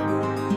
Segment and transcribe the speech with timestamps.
[0.00, 0.49] Bye.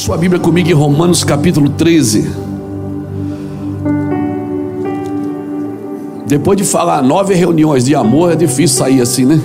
[0.00, 2.32] Sua Bíblia comigo em Romanos capítulo 13.
[6.26, 9.38] Depois de falar nove reuniões de amor, é difícil sair assim, né?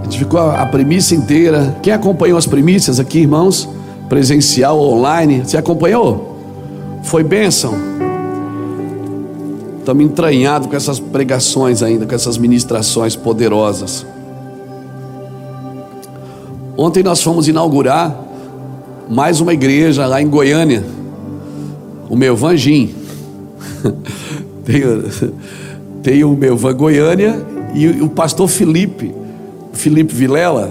[0.00, 1.76] A gente ficou a, a primícia inteira.
[1.82, 3.68] Quem acompanhou as primícias aqui, irmãos?
[4.08, 5.42] Presencial online?
[5.44, 6.38] Você acompanhou?
[7.02, 7.74] Foi bênção?
[9.80, 14.06] Estamos entranhados com essas pregações ainda, com essas ministrações poderosas.
[16.76, 18.16] Ontem nós fomos inaugurar
[19.08, 20.82] mais uma igreja lá em Goiânia,
[22.08, 22.94] o meu Vanjim.
[24.64, 24.82] tem,
[26.02, 29.12] tem o meu Van Goiânia e o pastor Felipe,
[29.72, 30.70] Felipe Vilela,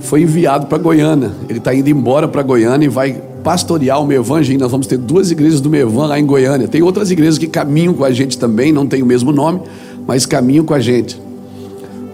[0.00, 1.30] foi enviado para Goiânia.
[1.48, 4.56] Ele está indo embora para Goiânia e vai pastorear o meu Vanjim.
[4.56, 6.66] Nós vamos ter duas igrejas do meu lá em Goiânia.
[6.66, 9.60] Tem outras igrejas que caminham com a gente também, não tem o mesmo nome,
[10.06, 11.20] mas caminham com a gente,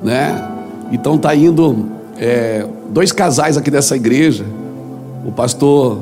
[0.03, 0.51] né?
[0.93, 1.87] Então está indo
[2.19, 4.45] é, dois casais aqui dessa igreja,
[5.27, 5.99] o pastor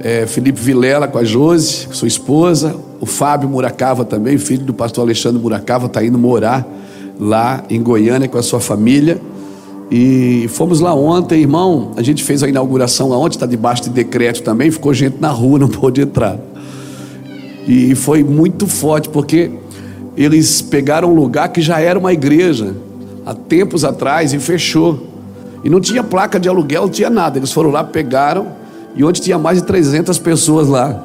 [0.00, 5.04] é, Felipe Vilela com a Josi, sua esposa, o Fábio Muracava também, filho do pastor
[5.04, 6.66] Alexandre Muracava, está indo morar
[7.18, 9.20] lá em Goiânia com a sua família.
[9.90, 11.92] E fomos lá ontem, irmão.
[11.96, 14.70] A gente fez a inauguração lá ontem, está debaixo de decreto também.
[14.70, 16.38] Ficou gente na rua, não pôde entrar.
[17.68, 19.50] E foi muito forte, porque
[20.16, 22.74] eles pegaram um lugar que já era uma igreja
[23.24, 25.11] há tempos atrás e fechou.
[25.64, 27.38] E não tinha placa de aluguel, não tinha nada.
[27.38, 28.48] Eles foram lá, pegaram,
[28.94, 31.02] e onde tinha mais de 300 pessoas lá.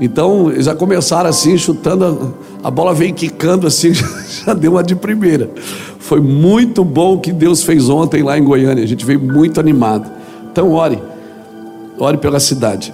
[0.00, 4.06] Então, eles já começaram assim, chutando, a, a bola veio quicando assim, já,
[4.46, 5.50] já deu uma de primeira.
[5.98, 8.84] Foi muito bom o que Deus fez ontem lá em Goiânia.
[8.84, 10.10] A gente veio muito animado.
[10.50, 11.02] Então, ore,
[11.98, 12.92] ore pela cidade.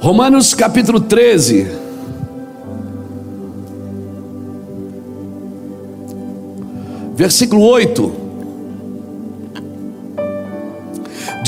[0.00, 1.66] Romanos capítulo 13.
[7.14, 8.27] Versículo 8.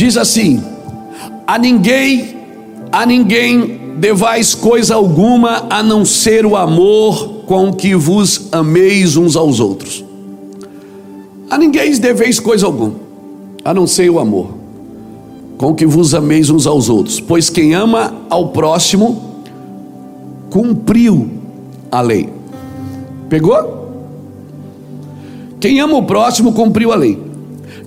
[0.01, 0.63] Diz assim:
[1.47, 2.35] A ninguém,
[2.91, 9.37] a ninguém devais coisa alguma a não ser o amor com que vos ameis uns
[9.37, 10.03] aos outros.
[11.51, 12.95] A ninguém deveis coisa alguma,
[13.63, 14.55] a não ser o amor
[15.59, 19.21] com que vos ameis uns aos outros, pois quem ama ao próximo
[20.49, 21.29] cumpriu
[21.93, 22.27] a lei.
[23.29, 23.91] Pegou?
[25.61, 27.19] Quem ama o próximo cumpriu a lei.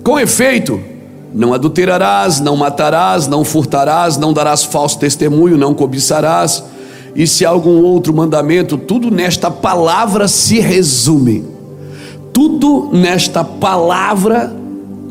[0.04, 0.93] Com efeito,
[1.34, 6.62] não adulterarás, não matarás, não furtarás, não darás falso testemunho, não cobiçarás.
[7.16, 11.44] E se algum outro mandamento, tudo nesta palavra se resume.
[12.32, 14.54] Tudo nesta palavra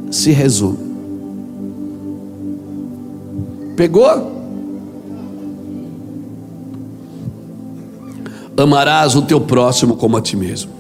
[0.09, 0.77] se resume.
[3.75, 4.31] Pegou?
[8.55, 10.71] Amarás o teu próximo como a ti mesmo.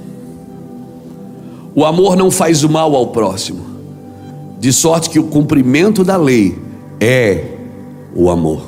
[1.75, 3.72] O amor não faz o mal ao próximo
[4.63, 6.57] de sorte que o cumprimento da lei
[6.97, 7.47] é
[8.15, 8.65] o amor.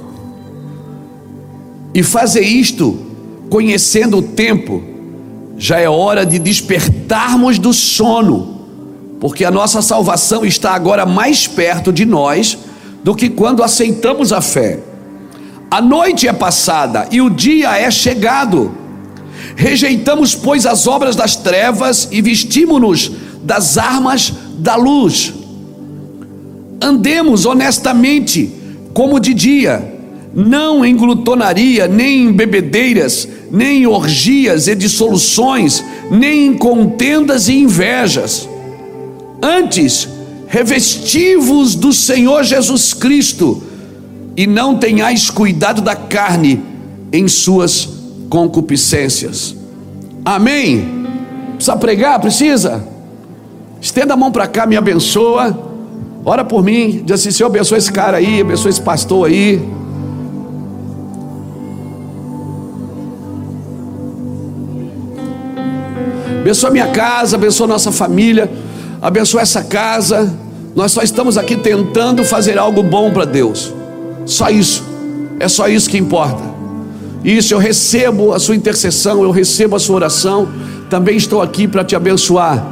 [1.94, 3.00] E fazer isto
[3.50, 4.84] conhecendo o tempo,
[5.58, 8.60] já é hora de despertarmos do sono,
[9.22, 12.58] porque a nossa salvação está agora mais perto de nós
[13.02, 14.80] do que quando aceitamos a fé.
[15.72, 18.70] A noite é passada e o dia é chegado.
[19.56, 25.45] Rejeitamos, pois, as obras das trevas e vestimos-nos das armas da luz
[26.82, 28.52] andemos honestamente,
[28.94, 29.94] como de dia,
[30.34, 37.54] não em glutonaria, nem em bebedeiras, nem em orgias e dissoluções, nem em contendas e
[37.54, 38.48] invejas.
[39.42, 40.08] Antes,
[40.48, 43.64] revestivos do Senhor Jesus Cristo,
[44.38, 46.62] e não tenhais cuidado da carne
[47.12, 47.88] em suas
[48.30, 49.56] concupiscências.
[50.24, 51.06] Amém?
[51.56, 52.20] Precisa pregar?
[52.20, 52.86] Precisa?
[53.80, 55.75] Estenda a mão para cá, me abençoa.
[56.26, 59.62] Ora por mim, diz assim: Senhor, abençoa esse cara aí, abençoa esse pastor aí.
[66.42, 68.52] Abençoa minha casa, abençoa nossa família,
[69.02, 70.34] abençoa essa casa.
[70.76, 73.74] Nós só estamos aqui tentando fazer algo bom para Deus.
[74.26, 74.84] Só isso.
[75.40, 76.44] É só isso que importa.
[77.24, 80.48] Isso, eu recebo a sua intercessão, eu recebo a sua oração.
[80.90, 82.64] Também estou aqui para te abençoar,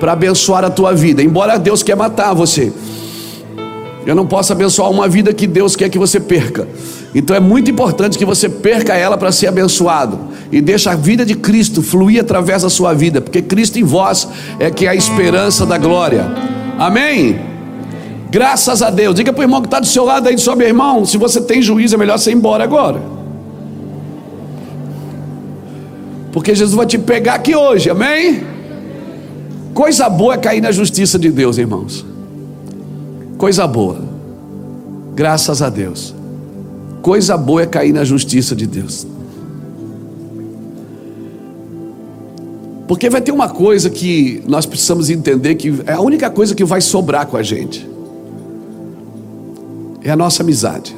[0.00, 1.22] para abençoar a tua vida.
[1.22, 2.72] Embora Deus quer matar você.
[4.08, 6.66] Eu não posso abençoar uma vida que Deus quer que você perca.
[7.14, 10.18] Então é muito importante que você perca ela para ser abençoado
[10.50, 14.26] e deixe a vida de Cristo fluir através da sua vida, porque Cristo em vós
[14.58, 16.24] é que é a esperança da glória.
[16.78, 17.38] Amém?
[18.30, 19.14] Graças a Deus.
[19.14, 21.42] Diga para o irmão que está do seu lado aí, só meu irmão, se você
[21.42, 23.02] tem juízo, é melhor você ir embora agora.
[26.32, 28.42] Porque Jesus vai te pegar aqui hoje, amém?
[29.74, 32.06] Coisa boa é cair na justiça de Deus, irmãos.
[33.38, 34.00] Coisa boa.
[35.14, 36.12] Graças a Deus.
[37.00, 39.06] Coisa boa é cair na justiça de Deus.
[42.88, 46.64] Porque vai ter uma coisa que nós precisamos entender que é a única coisa que
[46.64, 47.88] vai sobrar com a gente.
[50.02, 50.96] É a nossa amizade.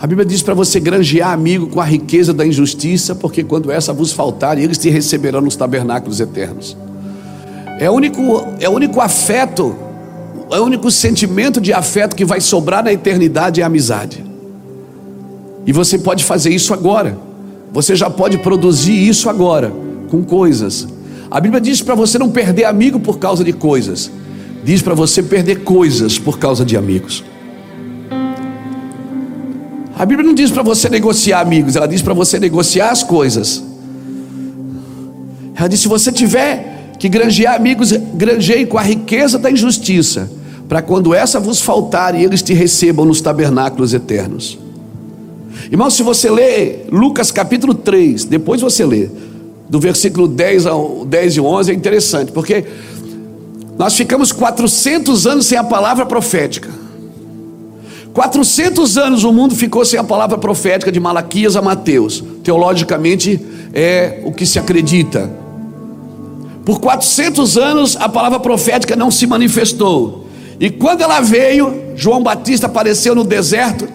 [0.00, 3.92] A Bíblia diz para você granjear amigo com a riqueza da injustiça, porque quando essa
[3.92, 6.76] vos faltar, eles te receberão nos tabernáculos eternos.
[7.78, 8.20] É o único,
[8.58, 9.76] é o único afeto
[10.56, 14.24] o único sentimento de afeto que vai sobrar na eternidade é amizade.
[15.66, 17.18] E você pode fazer isso agora.
[17.72, 19.70] Você já pode produzir isso agora
[20.10, 20.88] com coisas.
[21.30, 24.10] A Bíblia diz para você não perder amigo por causa de coisas.
[24.64, 27.22] Diz para você perder coisas por causa de amigos.
[29.98, 33.62] A Bíblia não diz para você negociar amigos, ela diz para você negociar as coisas.
[35.54, 40.37] Ela diz: se você tiver que granjear amigos, granjeie com a riqueza da injustiça
[40.68, 44.58] para quando essa vos faltar e eles te recebam nos tabernáculos eternos.
[45.70, 49.08] Irmão, se você lê Lucas capítulo 3, depois você lê,
[49.68, 52.64] do versículo 10 ao 10 e 11, é interessante, porque
[53.78, 56.68] nós ficamos 400 anos sem a palavra profética.
[58.12, 62.24] 400 anos o mundo ficou sem a palavra profética de Malaquias a Mateus.
[62.42, 63.40] Teologicamente
[63.72, 65.30] é o que se acredita.
[66.64, 70.27] Por 400 anos a palavra profética não se manifestou.
[70.60, 73.88] E quando ela veio, João Batista apareceu no deserto,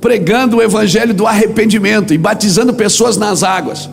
[0.00, 3.88] pregando o evangelho do arrependimento e batizando pessoas nas águas.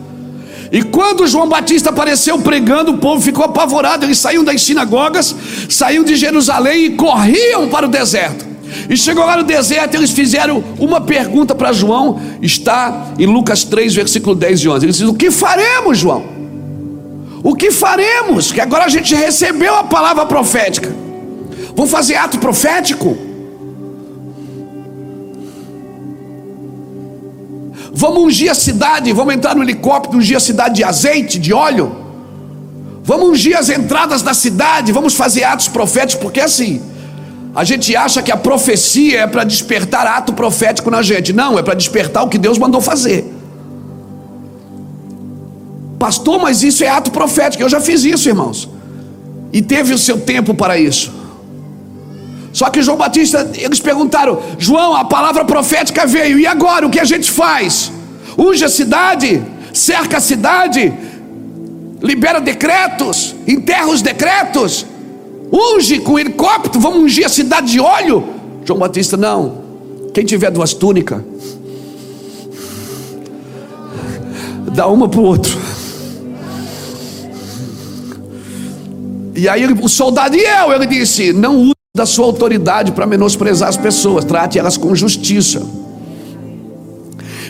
[0.70, 4.04] E quando João Batista apareceu pregando, o povo ficou apavorado.
[4.04, 5.34] Eles saíam das sinagogas,
[5.68, 8.44] saíam de Jerusalém e corriam para o deserto.
[8.88, 13.94] E chegou lá no deserto, eles fizeram uma pergunta para João, está em Lucas 3,
[13.94, 14.86] versículo 10 e 11.
[14.86, 16.24] Eles dizem: O que faremos, João?
[17.42, 18.50] O que faremos?
[18.50, 21.03] Que agora a gente recebeu a palavra profética.
[21.76, 23.16] Vamos fazer ato profético?
[27.92, 31.96] Vamos ungir a cidade, vamos entrar no helicóptero, ungir a cidade de azeite, de óleo.
[33.04, 36.80] Vamos ungir as entradas da cidade, vamos fazer atos proféticos, porque assim,
[37.54, 41.32] a gente acha que a profecia é para despertar ato profético na gente.
[41.32, 43.32] Não, é para despertar o que Deus mandou fazer.
[45.98, 47.62] Pastor, mas isso é ato profético.
[47.62, 48.68] Eu já fiz isso, irmãos.
[49.52, 51.23] E teve o seu tempo para isso.
[52.54, 57.00] Só que João Batista, eles perguntaram: João, a palavra profética veio, e agora o que
[57.00, 57.90] a gente faz?
[58.38, 59.42] Unge a cidade,
[59.72, 60.94] cerca a cidade,
[62.00, 64.86] libera decretos, enterra os decretos,
[65.52, 68.24] unge com helicóptero, vamos ungir a cidade de óleo.
[68.64, 69.64] João Batista, não.
[70.14, 71.20] Quem tiver duas túnicas,
[74.72, 75.58] dá uma para o outro.
[79.34, 83.76] E aí o soldado e eu, ele disse: não da sua autoridade para menosprezar as
[83.76, 85.64] pessoas, trate elas com justiça.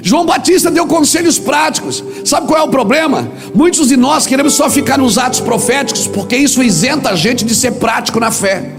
[0.03, 2.05] João Batista deu conselhos práticos.
[2.27, 3.27] Sabe qual é o problema?
[3.55, 7.55] Muitos de nós queremos só ficar nos atos proféticos, porque isso isenta a gente de
[7.55, 8.71] ser prático na fé.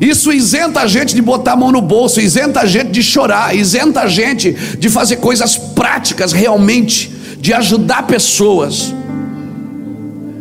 [0.00, 3.56] Isso isenta a gente de botar a mão no bolso, isenta a gente de chorar,
[3.56, 8.94] isenta a gente de fazer coisas práticas realmente, de ajudar pessoas.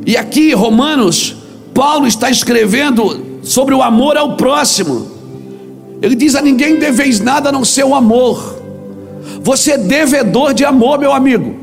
[0.05, 1.35] E aqui, Romanos,
[1.73, 5.07] Paulo está escrevendo sobre o amor ao próximo.
[6.01, 8.57] Ele diz: A ninguém deveis nada a não ser o amor.
[9.41, 11.55] Você é devedor de amor, meu amigo.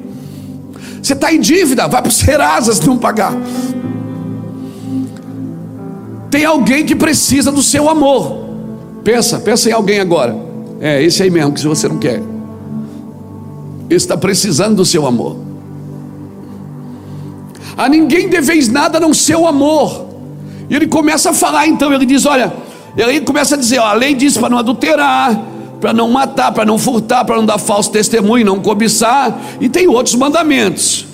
[1.02, 3.32] Você está em dívida, vai para o Serasa se não pagar.
[6.30, 8.44] Tem alguém que precisa do seu amor.
[9.04, 10.36] Pensa, pensa em alguém agora.
[10.80, 12.20] É esse aí mesmo que você não quer.
[13.88, 15.36] Ele está precisando do seu amor.
[17.76, 20.05] A ninguém deveis nada a não ser o amor.
[20.68, 22.52] E ele começa a falar, então, ele diz: olha,
[22.96, 25.40] ele começa a dizer: ó, a lei diz para não adulterar,
[25.80, 29.86] para não matar, para não furtar, para não dar falso testemunho, não cobiçar, e tem
[29.86, 31.06] outros mandamentos.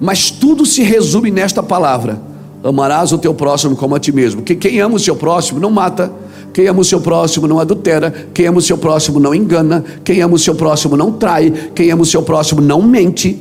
[0.00, 2.20] Mas tudo se resume nesta palavra:
[2.62, 4.42] amarás o teu próximo como a ti mesmo.
[4.42, 6.12] Que quem ama o seu próximo não mata,
[6.52, 10.20] quem ama o seu próximo não adultera, quem ama o seu próximo não engana, quem
[10.20, 13.40] ama o seu próximo não trai, quem ama o seu próximo não mente.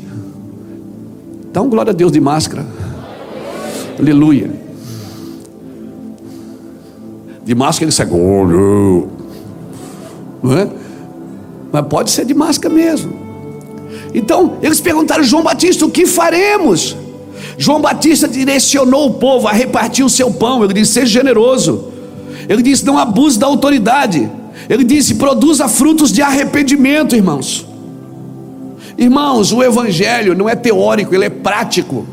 [1.50, 2.65] Então, glória a Deus de máscara.
[3.98, 4.65] Aleluia.
[7.46, 8.08] De máscara ele sai.
[8.08, 9.08] Não
[10.58, 10.68] é?
[11.72, 13.14] Mas pode ser de máscara mesmo.
[14.14, 16.98] Então, eles perguntaram João Batista: o que faremos?
[17.58, 20.64] João Batista direcionou o povo a repartir o seu pão.
[20.64, 21.92] Ele disse: seja generoso.
[22.50, 24.30] Ele disse: não abuse da autoridade.
[24.68, 27.66] Ele disse: produza frutos de arrependimento, irmãos.
[28.98, 32.08] Irmãos, o Evangelho não é teórico, ele é prático.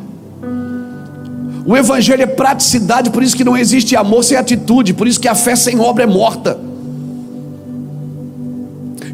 [1.65, 5.29] O Evangelho é praticidade, por isso que não existe amor sem atitude, por isso que
[5.29, 6.59] a fé sem obra é morta.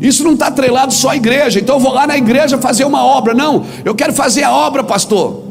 [0.01, 3.05] Isso não está atrelado só à igreja, então eu vou lá na igreja fazer uma
[3.05, 3.35] obra.
[3.35, 5.43] Não, eu quero fazer a obra, pastor.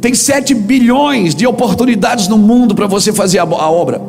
[0.00, 4.00] Tem sete bilhões de oportunidades no mundo para você fazer a, a obra.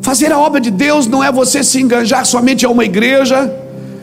[0.00, 3.52] Fazer a obra de Deus não é você se enganjar somente a uma igreja,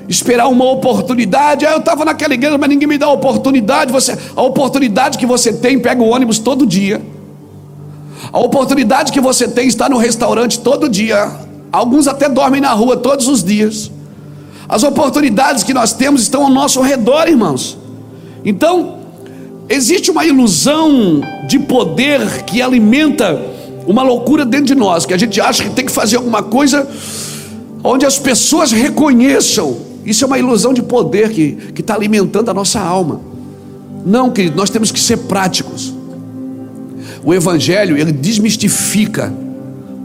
[0.07, 1.65] esperar uma oportunidade.
[1.65, 3.91] Ah, eu estava naquela igreja, mas ninguém me dá oportunidade.
[3.91, 7.01] Você, a oportunidade que você tem, pega o ônibus todo dia.
[8.31, 11.31] A oportunidade que você tem está no restaurante todo dia.
[11.71, 13.91] Alguns até dormem na rua todos os dias.
[14.67, 17.77] As oportunidades que nós temos estão ao nosso redor, irmãos.
[18.43, 18.97] Então,
[19.69, 23.39] existe uma ilusão de poder que alimenta
[23.85, 26.87] uma loucura dentro de nós, que a gente acha que tem que fazer alguma coisa
[27.83, 29.77] onde as pessoas reconheçam.
[30.07, 33.19] Isso é uma ilusão de poder que está alimentando a nossa alma.
[34.05, 35.93] Não, querido, nós temos que ser práticos.
[37.25, 39.33] O Evangelho, ele desmistifica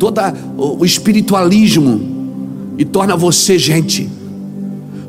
[0.00, 0.20] todo
[0.58, 2.00] o espiritualismo
[2.76, 4.10] e torna você gente,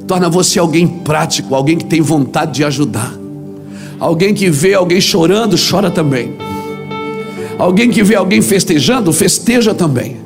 [0.06, 3.18] torna você alguém prático, alguém que tem vontade de ajudar,
[4.00, 6.36] alguém que vê alguém chorando, chora também,
[7.58, 10.18] alguém que vê alguém festejando, festeja também,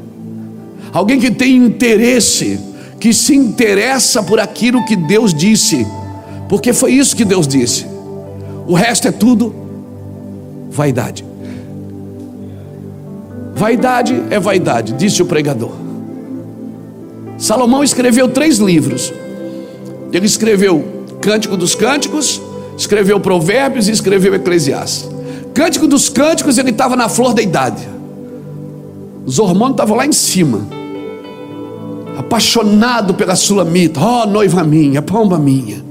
[0.92, 2.60] alguém que tem interesse,
[3.00, 5.86] que se interessa por aquilo que Deus disse,
[6.50, 7.86] porque foi isso que Deus disse,
[8.68, 9.54] o resto é tudo
[10.70, 11.26] vaidade.
[13.56, 15.72] Vaidade é vaidade, disse o pregador.
[17.38, 19.12] Salomão escreveu três livros.
[20.12, 22.40] Ele escreveu Cântico dos Cânticos,
[22.78, 25.10] escreveu Provérbios e escreveu Eclesiastes.
[25.54, 27.88] Cântico dos Cânticos, ele estava na flor da idade.
[29.26, 30.77] Os hormônios estavam lá em cima.
[32.18, 34.00] Apaixonado pela sulamita.
[34.00, 35.86] Ó, oh, noiva minha, pomba minha.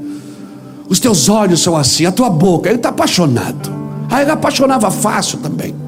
[0.89, 2.69] Os teus olhos são assim, a tua boca.
[2.69, 3.71] Ele está apaixonado.
[4.11, 5.87] Aí ele apaixonava fácil também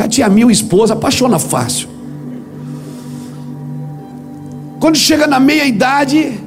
[0.00, 1.86] cara tinha mil esposas, apaixona fácil.
[4.80, 6.40] Quando chega na meia idade,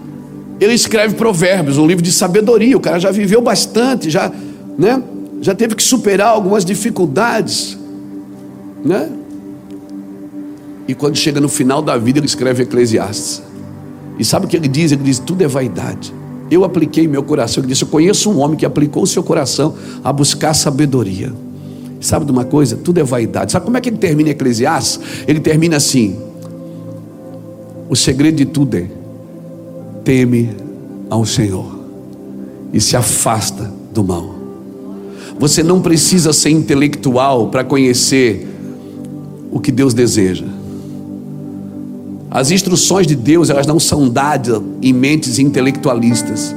[0.59, 2.75] ele escreve provérbios, um livro de sabedoria.
[2.75, 4.31] O cara já viveu bastante, já,
[4.75, 5.03] né?
[5.39, 7.77] Já teve que superar algumas dificuldades,
[8.83, 9.07] né?
[10.87, 13.41] E quando chega no final da vida, ele escreve Eclesiastes.
[14.17, 14.91] E sabe o que ele diz?
[14.91, 16.13] Ele diz: tudo é vaidade.
[16.51, 17.61] Eu apliquei meu coração.
[17.61, 21.31] Ele disse: Eu conheço um homem que aplicou o seu coração a buscar sabedoria.
[21.99, 22.75] Sabe de uma coisa?
[22.75, 23.51] Tudo é vaidade.
[23.51, 24.99] Sabe como é que ele termina Eclesiastes?
[25.27, 26.17] Ele termina assim:
[27.89, 28.87] O segredo de tudo é
[30.03, 30.49] teme
[31.09, 31.79] ao Senhor
[32.73, 34.35] e se afasta do mal.
[35.39, 38.47] Você não precisa ser intelectual para conhecer
[39.51, 40.45] o que Deus deseja.
[42.33, 46.55] As instruções de Deus, elas não são dadas em mentes intelectualistas.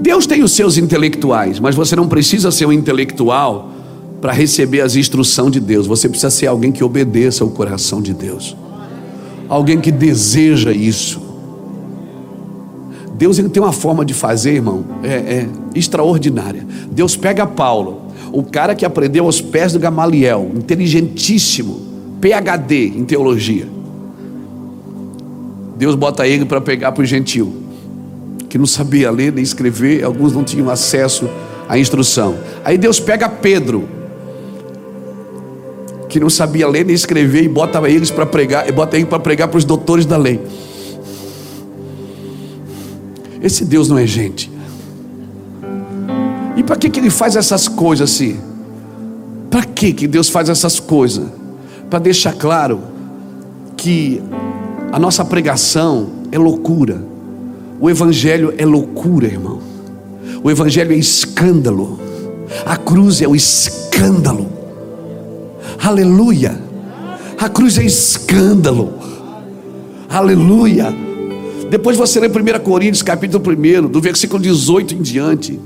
[0.00, 3.70] Deus tem os seus intelectuais, mas você não precisa ser um intelectual
[4.20, 8.12] para receber as instruções de Deus, você precisa ser alguém que obedeça ao coração de
[8.12, 8.56] Deus,
[9.48, 11.20] alguém que deseja isso.
[13.14, 16.66] Deus ele tem uma forma de fazer, irmão, é, é extraordinária.
[16.90, 21.80] Deus pega Paulo, o cara que aprendeu aos pés do Gamaliel, inteligentíssimo,
[22.20, 23.71] PhD em teologia.
[25.82, 27.52] Deus bota ele para pegar para o gentil,
[28.48, 31.28] que não sabia ler nem escrever, alguns não tinham acesso
[31.68, 32.38] à instrução.
[32.64, 33.88] Aí Deus pega Pedro,
[36.08, 39.18] que não sabia ler nem escrever e bota eles para pregar, e bota ele para
[39.18, 40.40] pregar para os doutores da lei.
[43.42, 44.52] Esse Deus não é gente.
[46.56, 48.38] E para que, que ele faz essas coisas assim?
[49.50, 51.26] Para que, que Deus faz essas coisas?
[51.90, 52.80] Para deixar claro
[53.76, 54.22] que
[54.92, 57.02] a nossa pregação é loucura.
[57.80, 59.58] O Evangelho é loucura, irmão.
[60.44, 61.98] O Evangelho é escândalo.
[62.66, 64.52] A cruz é o escândalo.
[65.82, 66.60] Aleluia.
[67.38, 68.92] A cruz é escândalo.
[70.10, 70.94] Aleluia.
[71.70, 75.58] Depois você lê 1 Coríntios, capítulo 1, do versículo 18 em diante.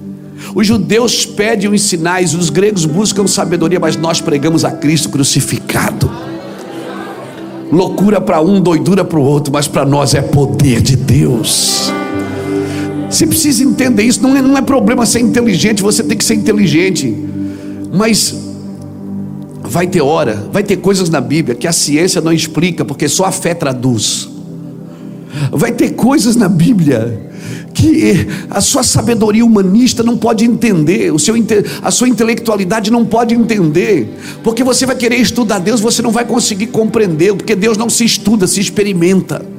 [0.55, 6.09] Os judeus pedem os sinais, os gregos buscam sabedoria, mas nós pregamos a Cristo crucificado.
[7.71, 11.93] Loucura para um, doidura para o outro, mas para nós é poder de Deus.
[13.11, 16.35] Você precisa entender isso, não é, não é problema ser inteligente, você tem que ser
[16.35, 17.15] inteligente,
[17.93, 18.35] mas
[19.63, 23.25] vai ter hora, vai ter coisas na Bíblia que a ciência não explica, porque só
[23.25, 24.36] a fé traduz.
[25.53, 27.27] Vai ter coisas na Bíblia
[27.75, 31.35] que a sua sabedoria humanista não pode entender, o seu,
[31.83, 34.09] a sua intelectualidade não pode entender,
[34.43, 38.05] porque você vai querer estudar Deus, você não vai conseguir compreender, porque Deus não se
[38.05, 39.56] estuda, se experimenta.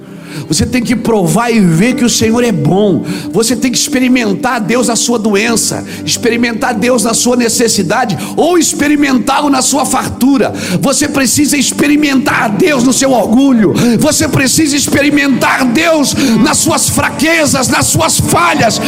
[0.47, 3.03] Você tem que provar e ver que o Senhor é bom.
[3.31, 9.49] Você tem que experimentar Deus na sua doença, experimentar Deus na sua necessidade ou experimentá-lo
[9.49, 10.53] na sua fartura.
[10.81, 13.73] Você precisa experimentar Deus no seu orgulho.
[13.99, 16.13] Você precisa experimentar Deus
[16.43, 18.79] nas suas fraquezas, nas suas falhas.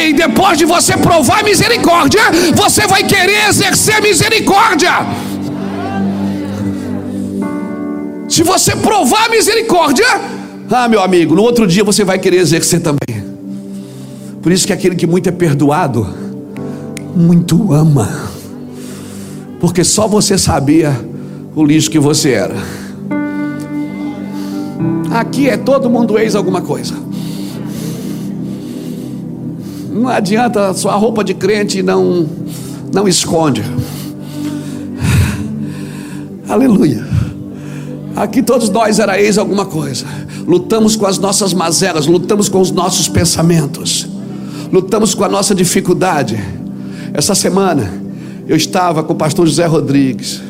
[0.00, 2.22] Ei, depois de você provar misericórdia,
[2.54, 4.90] você vai querer exercer misericórdia.
[8.28, 10.06] Se você provar misericórdia,
[10.72, 13.24] ah, meu amigo, no outro dia você vai querer exercer também.
[14.40, 16.06] Por isso que aquele que muito é perdoado,
[17.14, 18.08] muito ama.
[19.58, 20.96] Porque só você sabia
[21.56, 22.54] o lixo que você era.
[25.10, 26.94] Aqui é todo mundo ex alguma coisa.
[29.90, 32.28] Não adianta sua roupa de crente não
[32.94, 33.64] não esconde.
[36.48, 37.04] Aleluia.
[38.14, 40.06] Aqui todos nós era ex alguma coisa
[40.46, 44.06] lutamos com as nossas mazelas, lutamos com os nossos pensamentos,
[44.72, 46.38] lutamos com a nossa dificuldade.
[47.12, 47.92] Essa semana
[48.46, 50.42] eu estava com o pastor José Rodrigues,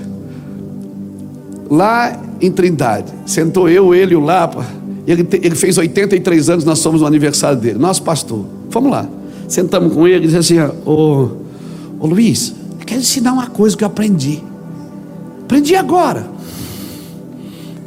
[1.71, 4.67] lá em Trindade, sentou eu, ele e o Lapa,
[5.07, 9.07] ele, ele fez 83 anos, nós somos no aniversário dele, nosso pastor, vamos lá,
[9.49, 11.31] sentamos com ele e disse assim: Ô,
[11.99, 14.43] ô Luiz, eu quero ensinar uma coisa que eu aprendi,
[15.43, 16.31] aprendi agora,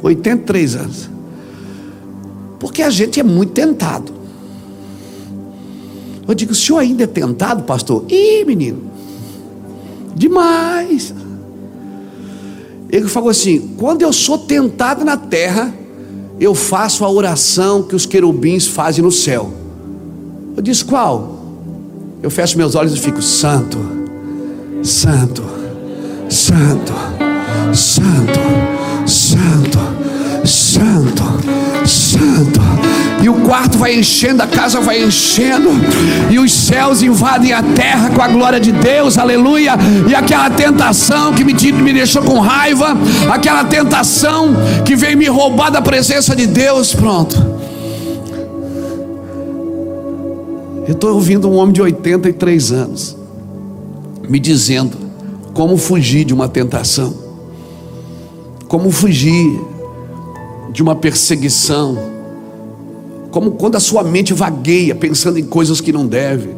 [0.02, 1.13] 83 anos.
[2.64, 4.10] Porque a gente é muito tentado.
[6.26, 8.06] Eu digo, o senhor ainda é tentado, pastor?
[8.08, 8.90] Ih, menino,
[10.16, 11.12] demais.
[12.88, 15.74] Ele falou assim: quando eu sou tentado na terra,
[16.40, 19.52] eu faço a oração que os querubins fazem no céu.
[20.56, 21.38] Eu disse: qual?
[22.22, 23.76] Eu fecho meus olhos e fico: Santo,
[24.82, 25.44] Santo,
[26.30, 26.94] Santo,
[27.74, 28.40] Santo,
[29.06, 29.93] Santo,
[30.74, 31.22] Santo,
[31.86, 32.60] Santo.
[33.22, 35.70] E o quarto vai enchendo, a casa vai enchendo,
[36.28, 39.74] e os céus invadem a terra com a glória de Deus, aleluia.
[40.10, 42.88] E aquela tentação que me, me deixou com raiva,
[43.32, 44.48] aquela tentação
[44.84, 47.36] que veio me roubar da presença de Deus, pronto.
[50.88, 53.16] Eu estou ouvindo um homem de 83 anos
[54.28, 54.98] me dizendo
[55.52, 57.14] como fugir de uma tentação,
[58.66, 59.73] como fugir
[60.74, 61.96] de uma perseguição,
[63.30, 66.48] como quando a sua mente vagueia pensando em coisas que não deve,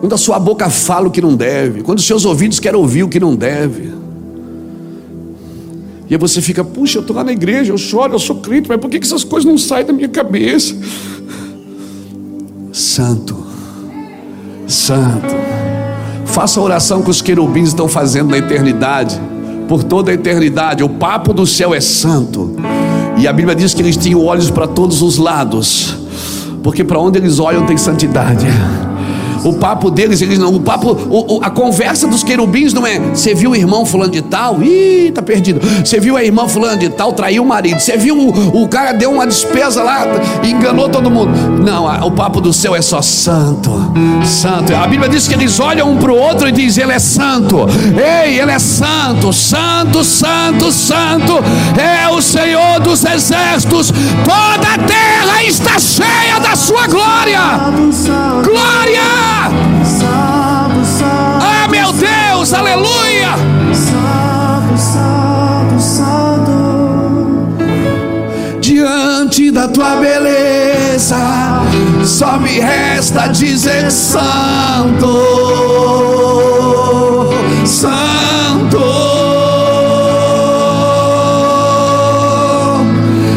[0.00, 3.04] quando a sua boca fala o que não deve, quando os seus ouvidos querem ouvir
[3.04, 3.90] o que não deve.
[6.10, 8.68] E aí você fica, puxa, eu estou lá na igreja, eu choro, eu sou crente,
[8.68, 10.76] mas por que essas coisas não saem da minha cabeça?
[12.70, 13.34] Santo,
[14.66, 15.34] Santo,
[16.26, 19.18] faça a oração que os querubins estão fazendo na eternidade,
[19.66, 20.84] por toda a eternidade.
[20.84, 22.54] O papo do céu é santo.
[23.18, 25.96] E a Bíblia diz que eles tinham olhos para todos os lados,
[26.62, 28.46] porque para onde eles olham tem santidade.
[29.44, 30.54] O papo deles, eles não.
[30.54, 32.98] O papo, o, a conversa dos querubins não é.
[32.98, 34.62] Você viu o irmão fulano de tal?
[34.62, 35.60] Ih, tá perdido.
[35.84, 37.80] Você viu a irmã fulano de tal traiu o marido?
[37.80, 40.06] Você viu o, o cara deu uma despesa lá
[40.42, 41.30] e enganou todo mundo?
[41.64, 43.70] Não, a, o papo do céu é só santo,
[44.24, 44.74] santo.
[44.74, 47.66] A Bíblia diz que eles olham um para o outro e dizem: Ele é santo.
[47.96, 51.34] Ei, ele é santo, santo, santo, santo.
[51.78, 53.92] É o Senhor dos exércitos.
[54.24, 57.40] Toda a terra está cheia da sua glória.
[58.44, 59.37] Glória!
[61.40, 63.36] Ah, meu Deus, aleluia!
[68.60, 71.16] Diante da tua beleza,
[72.04, 75.08] só me resta dizer santo,
[77.64, 78.78] santo.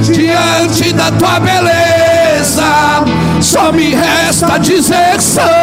[0.02, 3.04] Diante da tua beleza,
[3.40, 5.61] só me resta dizer santo,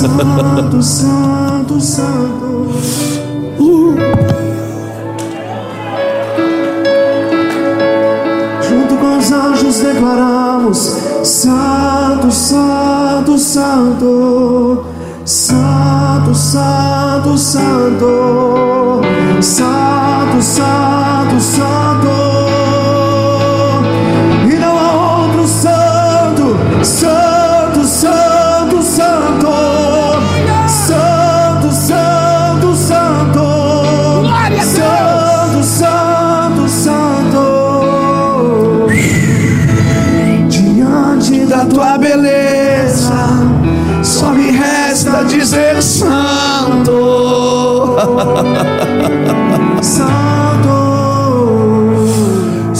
[0.00, 2.68] Santo, Santo, Santo.
[8.66, 12.30] Junto com os anjos declaramos: Santo, Santo.
[12.30, 13.38] Santo,
[16.34, 19.02] Santo, Santo.
[19.42, 20.99] Santo, Santo, Santo.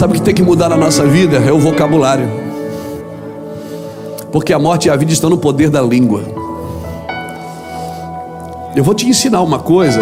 [0.01, 1.37] Sabe o que tem que mudar na nossa vida?
[1.37, 2.27] É o vocabulário.
[4.33, 6.23] Porque a morte e a vida estão no poder da língua.
[8.75, 10.01] Eu vou te ensinar uma coisa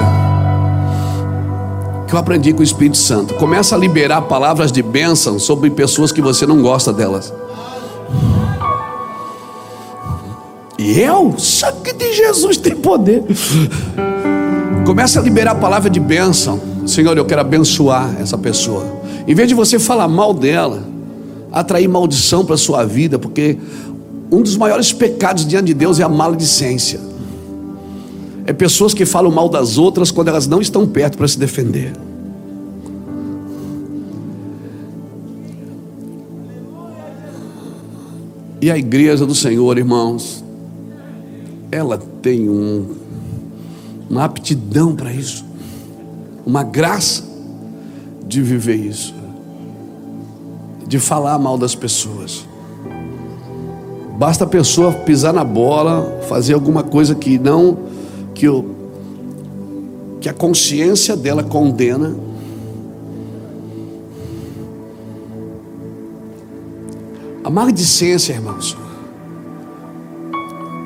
[2.06, 3.34] que eu aprendi com o Espírito Santo.
[3.34, 7.34] Começa a liberar palavras de bênção sobre pessoas que você não gosta delas.
[10.78, 11.34] E eu?
[11.36, 13.24] Sangue de Jesus tem poder.
[14.86, 16.60] Começa a liberar a palavra de bênção.
[16.86, 19.07] Senhor, eu quero abençoar essa pessoa.
[19.28, 20.82] Em vez de você falar mal dela,
[21.52, 23.58] atrair maldição para a sua vida, porque
[24.32, 26.98] um dos maiores pecados diante de Deus é a maledicência.
[28.46, 31.92] É pessoas que falam mal das outras quando elas não estão perto para se defender.
[38.62, 40.42] E a igreja do Senhor, irmãos,
[41.70, 42.94] ela tem um,
[44.08, 45.44] uma aptidão para isso,
[46.46, 47.28] uma graça
[48.28, 49.14] de viver isso,
[50.88, 52.44] de falar mal das pessoas.
[54.18, 57.78] Basta a pessoa pisar na bola, fazer alguma coisa que não
[58.34, 58.78] que o
[60.20, 62.16] que a consciência dela condena.
[67.44, 68.76] A maledicência, irmãos.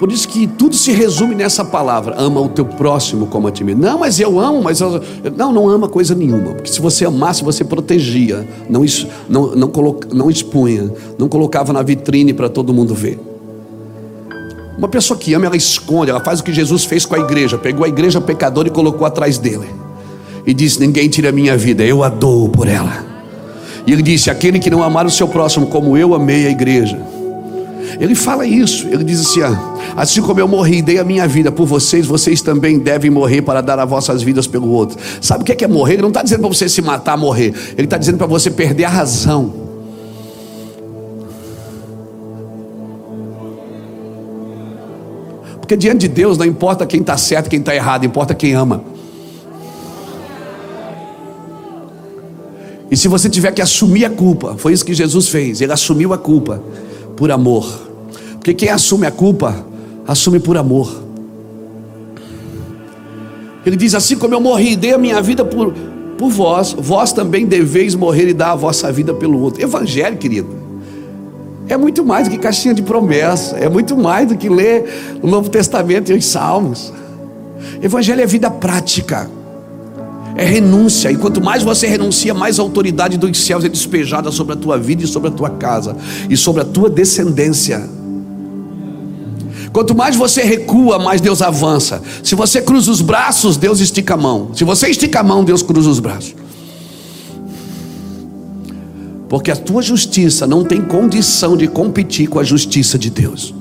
[0.02, 3.62] Por isso que tudo se resume nessa palavra: ama o teu próximo como a ti
[3.62, 3.82] mesmo.
[3.82, 5.00] Não, mas eu amo, mas eu,
[5.36, 6.54] não, não ama coisa nenhuma.
[6.54, 8.84] Porque se você amasse, você protegia, não,
[9.28, 13.16] não, não, coloca, não expunha, não colocava na vitrine para todo mundo ver.
[14.76, 17.56] Uma pessoa que ama, ela esconde, ela faz o que Jesus fez com a igreja:
[17.56, 19.68] pegou a igreja pecadora e colocou atrás dele,
[20.44, 23.06] e disse: Ninguém tira a minha vida, eu a dou por ela.
[23.86, 27.21] E ele disse: Aquele que não amar o seu próximo como eu amei a igreja.
[28.00, 29.54] Ele fala isso, ele diz assim: ó,
[29.96, 33.42] assim como eu morri e dei a minha vida por vocês, vocês também devem morrer
[33.42, 34.98] para dar as vossas vidas pelo outro.
[35.20, 35.94] Sabe o que é, que é morrer?
[35.94, 38.84] Ele não está dizendo para você se matar, morrer, ele está dizendo para você perder
[38.84, 39.62] a razão.
[45.60, 48.82] Porque diante de Deus não importa quem está certo, quem está errado, importa quem ama.
[52.90, 56.12] E se você tiver que assumir a culpa, foi isso que Jesus fez, ele assumiu
[56.12, 56.62] a culpa
[57.16, 57.90] por amor.
[58.34, 59.64] Porque quem assume a culpa,
[60.06, 61.02] assume por amor.
[63.64, 65.72] Ele diz assim: como eu morri e dei a minha vida por,
[66.18, 69.62] por vós, vós também deveis morrer e dar a vossa vida pelo outro.
[69.62, 70.48] Evangelho, querido,
[71.68, 75.26] é muito mais do que caixinha de promessa, é muito mais do que ler o
[75.26, 76.92] Novo Testamento e os Salmos.
[77.80, 79.30] Evangelho é vida prática,
[80.34, 84.54] é renúncia, e quanto mais você renuncia, mais a autoridade dos céus é despejada sobre
[84.54, 85.96] a tua vida e sobre a tua casa
[86.28, 87.88] e sobre a tua descendência.
[89.72, 92.02] Quanto mais você recua, mais Deus avança.
[92.22, 94.50] Se você cruza os braços, Deus estica a mão.
[94.54, 96.34] Se você estica a mão, Deus cruza os braços.
[99.28, 103.54] Porque a tua justiça não tem condição de competir com a justiça de Deus.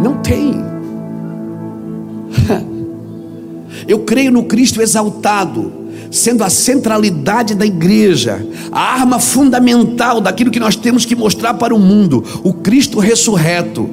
[0.00, 0.64] Não tem.
[3.88, 5.72] Eu creio no Cristo exaltado,
[6.10, 11.74] sendo a centralidade da igreja, a arma fundamental daquilo que nós temos que mostrar para
[11.74, 13.88] o mundo: o Cristo ressurreto,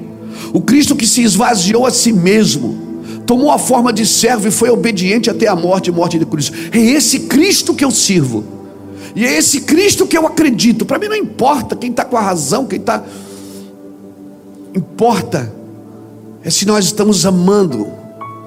[0.51, 2.77] o Cristo que se esvaziou a si mesmo,
[3.25, 6.51] tomou a forma de servo e foi obediente até a morte e morte de cruz.
[6.71, 8.43] É esse Cristo que eu sirvo,
[9.15, 10.85] e é esse Cristo que eu acredito.
[10.85, 13.03] Para mim não importa quem está com a razão, quem está.
[14.75, 15.53] Importa
[16.43, 18.02] é se nós estamos amando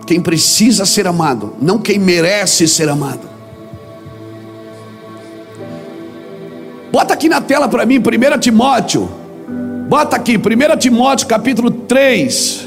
[0.07, 3.29] quem precisa ser amado, não quem merece ser amado.
[6.93, 9.09] Bota aqui na tela para mim, 1 Timóteo.
[9.89, 12.67] Bota aqui, 1 Timóteo capítulo 3.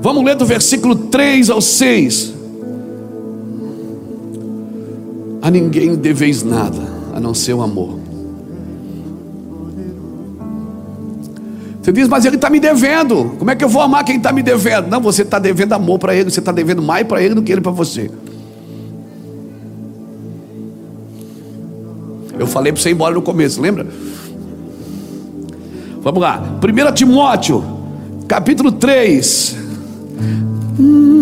[0.00, 2.34] Vamos ler do versículo 3 ao 6.
[5.42, 6.80] A ninguém deveis nada,
[7.14, 8.05] a não ser o amor.
[11.86, 13.36] Você diz, mas ele está me devendo.
[13.38, 14.88] Como é que eu vou amar quem está me devendo?
[14.88, 17.52] Não, você está devendo amor para ele, você está devendo mais para ele do que
[17.52, 18.10] ele para você.
[22.36, 23.86] Eu falei para você ir embora no começo, lembra?
[26.02, 26.58] Vamos lá.
[26.60, 27.64] 1 Timóteo,
[28.26, 29.56] capítulo 3.
[30.80, 31.15] Eu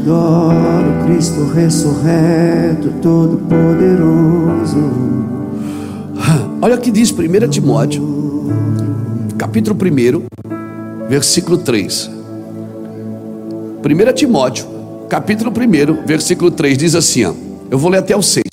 [0.00, 4.78] adoro, Cristo ressurreto, todo-poderoso.
[6.62, 8.48] Olha o que diz 1 Timóteo,
[9.36, 12.10] capítulo 1, versículo 3.
[13.84, 14.66] 1 Timóteo,
[15.08, 17.34] capítulo 1, versículo 3, diz assim: ó,
[17.70, 18.44] eu vou ler até o 6.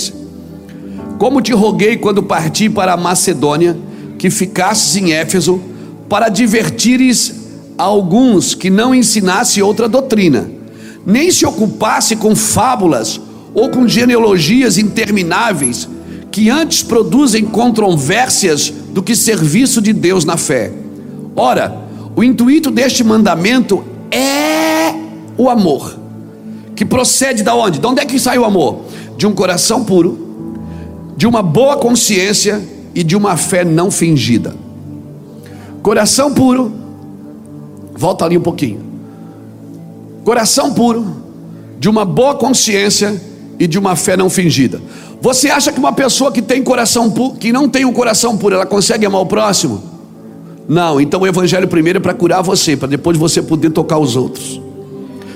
[1.18, 3.76] Como te roguei quando parti para a Macedônia,
[4.20, 5.62] que ficasses em Éfeso,
[6.10, 7.36] para divertires
[7.78, 10.57] alguns que não ensinasse outra doutrina,
[11.08, 13.22] nem se ocupasse com fábulas
[13.54, 15.88] ou com genealogias intermináveis,
[16.30, 20.74] que antes produzem controvérsias do que serviço de Deus na fé.
[21.34, 21.82] Ora,
[22.14, 24.94] o intuito deste mandamento é
[25.38, 25.98] o amor,
[26.76, 27.80] que procede da onde?
[27.80, 28.82] De onde é que sai o amor?
[29.18, 30.20] De um coração puro,
[31.16, 32.62] de uma boa consciência
[32.94, 34.54] e de uma fé não fingida.
[35.82, 36.74] Coração puro,
[37.96, 38.87] volta ali um pouquinho.
[40.28, 41.06] Coração puro,
[41.80, 43.16] de uma boa consciência
[43.58, 44.82] e de uma fé não fingida.
[45.22, 48.56] Você acha que uma pessoa que tem coração puro, que não tem um coração puro,
[48.56, 49.82] ela consegue amar o próximo?
[50.68, 54.18] Não, então o evangelho primeiro é para curar você, para depois você poder tocar os
[54.18, 54.62] outros.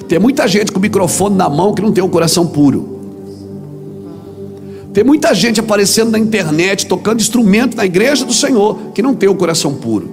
[0.09, 2.99] Tem muita gente com o microfone na mão que não tem um coração puro.
[4.91, 9.29] Tem muita gente aparecendo na internet, tocando instrumento na igreja do Senhor, que não tem
[9.29, 10.11] o coração puro.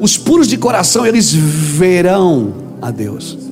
[0.00, 3.47] Os puros de coração, eles verão a Deus.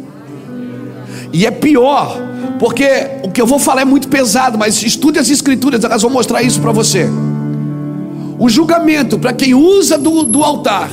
[1.37, 2.19] E é pior,
[2.59, 2.89] porque
[3.23, 6.43] o que eu vou falar é muito pesado, mas estude as escrituras, elas vão mostrar
[6.43, 7.11] isso para você.
[8.39, 10.91] O julgamento para quem usa do, do altar,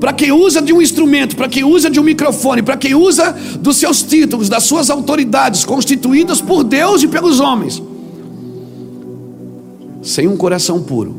[0.00, 3.30] para quem usa de um instrumento, para quem usa de um microfone, para quem usa
[3.60, 7.80] dos seus títulos, das suas autoridades constituídas por Deus e pelos homens,
[10.02, 11.14] sem um coração puro,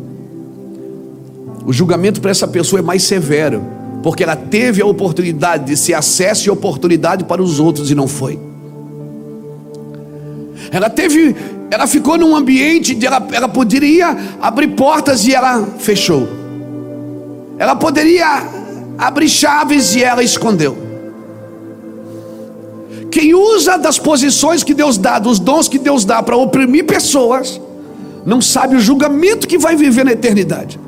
[1.65, 3.63] o julgamento para essa pessoa é mais severo,
[4.03, 8.07] porque ela teve a oportunidade de ser acesso e oportunidade para os outros e não
[8.07, 8.39] foi.
[10.71, 11.35] Ela teve,
[11.69, 16.27] ela ficou num ambiente de ela, ela poderia abrir portas e ela fechou.
[17.57, 18.43] Ela poderia
[18.97, 20.77] abrir chaves e ela escondeu.
[23.11, 27.59] Quem usa das posições que Deus dá, dos dons que Deus dá para oprimir pessoas,
[28.25, 30.79] não sabe o julgamento que vai viver na eternidade.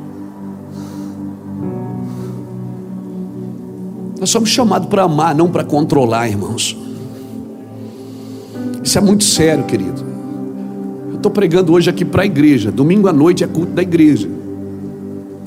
[4.24, 6.78] Nós somos chamados para amar, não para controlar, irmãos.
[8.82, 10.02] Isso é muito sério, querido.
[11.10, 12.72] Eu estou pregando hoje aqui para a igreja.
[12.72, 14.30] Domingo à noite é culto da igreja.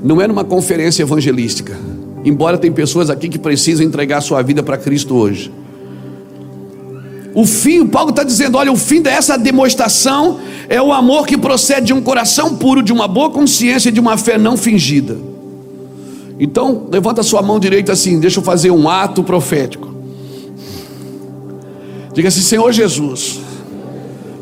[0.04, 1.74] Não é numa conferência evangelística.
[2.22, 5.50] Embora tem pessoas aqui que precisam entregar sua vida para Cristo hoje.
[7.34, 11.86] O fim, Paulo está dizendo: olha, o fim dessa demonstração é o amor que procede
[11.86, 15.16] de um coração puro, de uma boa consciência e de uma fé não fingida.
[16.38, 19.94] Então, levanta sua mão direita assim, deixa eu fazer um ato profético.
[22.12, 23.40] Diga assim: Senhor Jesus,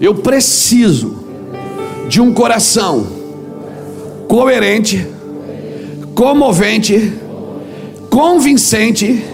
[0.01, 1.25] eu preciso
[2.09, 3.07] de um coração
[4.29, 5.07] coerente,
[6.15, 7.13] comovente,
[8.11, 9.25] convincente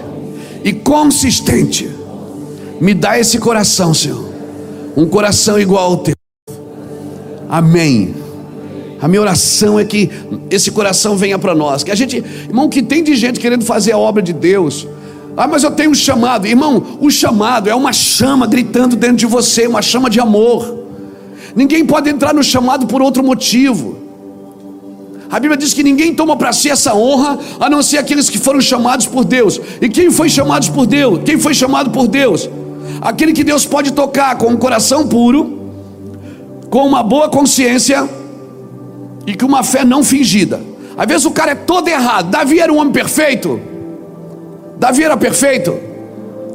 [0.64, 1.90] e consistente.
[2.80, 4.30] Me dá esse coração, Senhor.
[4.96, 6.14] Um coração igual ao teu.
[7.48, 8.14] Amém.
[9.00, 10.10] A minha oração é que
[10.50, 11.82] esse coração venha para nós.
[11.82, 14.86] Que a gente, irmão, que tem de gente querendo fazer a obra de Deus.
[15.36, 16.46] Ah, mas eu tenho um chamado.
[16.46, 20.80] Irmão, o chamado é uma chama gritando dentro de você, uma chama de amor.
[21.56, 23.98] Ninguém pode entrar no chamado por outro motivo.
[25.30, 28.38] A Bíblia diz que ninguém toma para si essa honra a não ser aqueles que
[28.38, 29.58] foram chamados por Deus.
[29.80, 31.20] E quem foi chamado por Deus?
[31.24, 32.50] Quem foi chamado por Deus?
[33.00, 35.58] Aquele que Deus pode tocar com um coração puro,
[36.68, 38.19] com uma boa consciência
[39.26, 40.60] e com uma fé não fingida.
[40.96, 42.30] Às vezes o cara é todo errado.
[42.30, 43.60] Davi era um homem perfeito?
[44.78, 45.76] Davi era perfeito?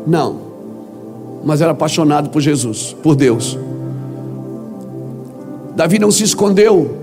[0.05, 0.41] Não.
[1.43, 3.57] Mas era apaixonado por Jesus, por Deus.
[5.75, 6.97] Davi não se escondeu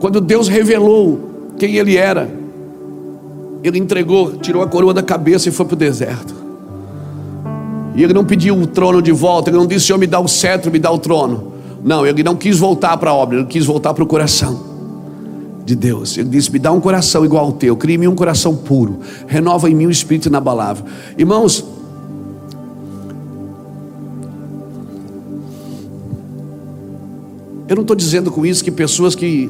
[0.00, 1.20] quando Deus revelou
[1.58, 2.30] quem ele era,
[3.62, 6.34] ele entregou, tirou a coroa da cabeça e foi para o deserto.
[7.94, 10.26] E ele não pediu o trono de volta, ele não disse: Senhor, me dá o
[10.26, 11.49] cetro, me dá o trono.
[11.82, 14.60] Não, ele não quis voltar para a obra, ele quis voltar para o coração
[15.64, 16.16] de Deus.
[16.18, 18.98] Ele disse: Me dá um coração igual ao teu, cria em mim um coração puro,
[19.26, 20.84] renova em mim o espírito inabalável.
[21.16, 21.64] Irmãos,
[27.70, 29.48] Eu não estou dizendo com isso que pessoas que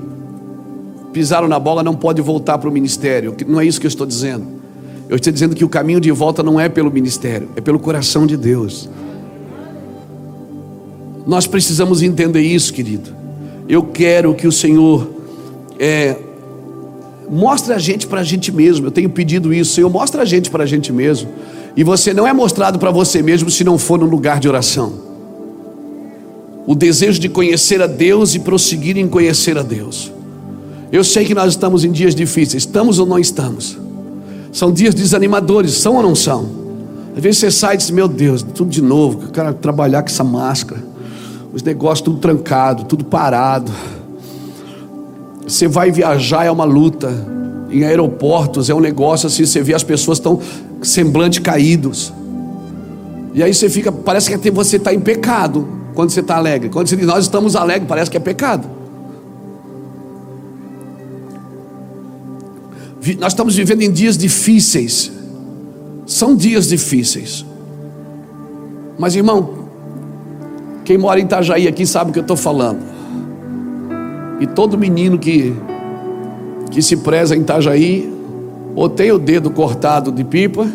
[1.11, 3.35] pisaram na bola não podem voltar para o ministério.
[3.49, 4.47] Não é isso que eu estou dizendo.
[5.09, 8.27] Eu estou dizendo que o caminho de volta não é pelo ministério, é pelo coração
[8.27, 8.91] de Deus.
[11.27, 13.11] Nós precisamos entender isso, querido.
[13.69, 15.09] Eu quero que o Senhor
[15.79, 16.17] é,
[17.31, 18.87] mostre a gente para a gente mesmo.
[18.87, 21.29] Eu tenho pedido isso, Senhor, mostre a gente para a gente mesmo.
[21.77, 24.93] E você não é mostrado para você mesmo se não for no lugar de oração.
[26.67, 30.13] O desejo de conhecer a Deus e prosseguir em conhecer a Deus.
[30.93, 33.79] Eu sei que nós estamos em dias difíceis, estamos ou não estamos?
[34.53, 36.61] São dias desanimadores, são ou não são?
[37.17, 40.09] Às vezes você sai e diz: Meu Deus, tudo de novo, eu quero trabalhar com
[40.09, 40.83] essa máscara,
[41.53, 43.73] os negócios tudo trancado, tudo parado.
[45.47, 47.13] Você vai viajar, é uma luta.
[47.71, 50.41] Em aeroportos é um negócio assim, você vê as pessoas estão
[50.83, 52.13] semblante caídos.
[53.33, 56.69] E aí você fica, parece que você está em pecado quando você está alegre.
[56.69, 58.69] Quando você diz nós estamos alegres, parece que é pecado.
[63.19, 65.11] Nós estamos vivendo em dias difíceis.
[66.07, 67.45] São dias difíceis.
[68.99, 69.60] Mas irmão,
[70.85, 72.81] quem mora em Itajaí aqui sabe o que eu estou falando.
[74.41, 75.55] E todo menino que,
[76.71, 78.13] que se preza em Itajaí,
[78.75, 80.67] ou tem o dedo cortado de pipa,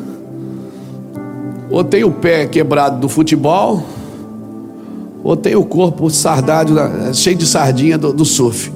[1.69, 3.83] ou tem o pé quebrado do futebol,
[5.23, 6.75] ou tem o corpo sardado,
[7.13, 8.71] cheio de sardinha do, do surf.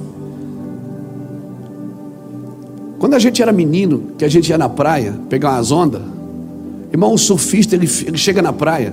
[2.98, 6.02] Quando a gente era menino, que a gente ia na praia pegar umas ondas,
[6.92, 8.92] irmão, o surfista ele, ele chega na praia,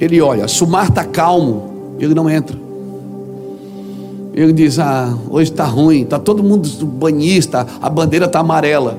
[0.00, 2.56] ele olha, se o mar está calmo, ele não entra.
[4.32, 8.96] Ele diz: Ah, hoje está ruim, está todo mundo banhista, a bandeira está amarela.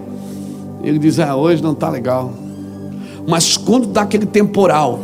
[0.83, 2.33] Ele diz: Ah, hoje não está legal.
[3.25, 4.99] Mas quando dá aquele temporal,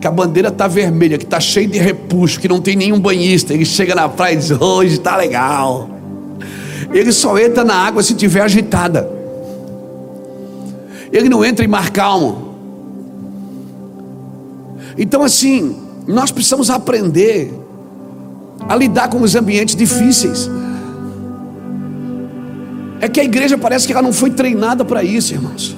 [0.00, 3.52] que a bandeira está vermelha, que está cheio de repuxo, que não tem nenhum banhista,
[3.52, 5.90] ele chega na praia e diz: Hoje está legal.
[6.92, 9.10] Ele só entra na água se tiver agitada.
[11.12, 12.45] Ele não entra em mar calmo.
[14.98, 17.52] Então, assim, nós precisamos aprender
[18.68, 20.48] a lidar com os ambientes difíceis.
[23.00, 25.76] É que a igreja parece que ela não foi treinada para isso, irmãos.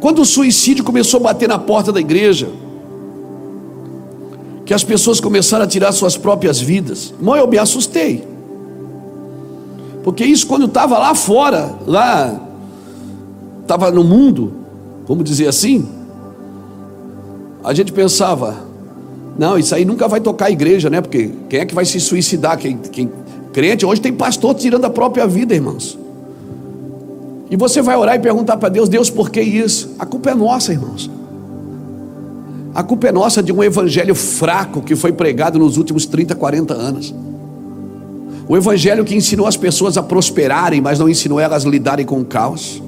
[0.00, 2.48] Quando o suicídio começou a bater na porta da igreja,
[4.64, 8.26] que as pessoas começaram a tirar suas próprias vidas, irmão, eu me assustei.
[10.04, 12.40] Porque isso quando estava lá fora, lá,
[13.62, 14.65] estava no mundo,
[15.06, 15.88] vamos dizer assim,
[17.62, 18.56] a gente pensava,
[19.38, 21.00] não, isso aí nunca vai tocar a igreja, né?
[21.00, 22.58] Porque quem é que vai se suicidar?
[22.58, 23.10] Quem, quem,
[23.52, 25.98] crente, hoje tem pastor tirando a própria vida, irmãos.
[27.50, 29.94] E você vai orar e perguntar para Deus, Deus, por que isso?
[29.98, 31.10] A culpa é nossa, irmãos.
[32.74, 36.74] A culpa é nossa de um evangelho fraco que foi pregado nos últimos 30, 40
[36.74, 37.14] anos.
[38.46, 42.20] O evangelho que ensinou as pessoas a prosperarem, mas não ensinou elas a lidarem com
[42.20, 42.82] o caos.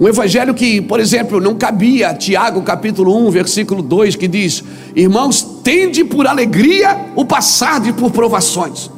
[0.00, 4.62] Um evangelho que, por exemplo, não cabia, Tiago capítulo 1, versículo 2, que diz:
[4.94, 8.88] Irmãos, tende por alegria o passar de por provações,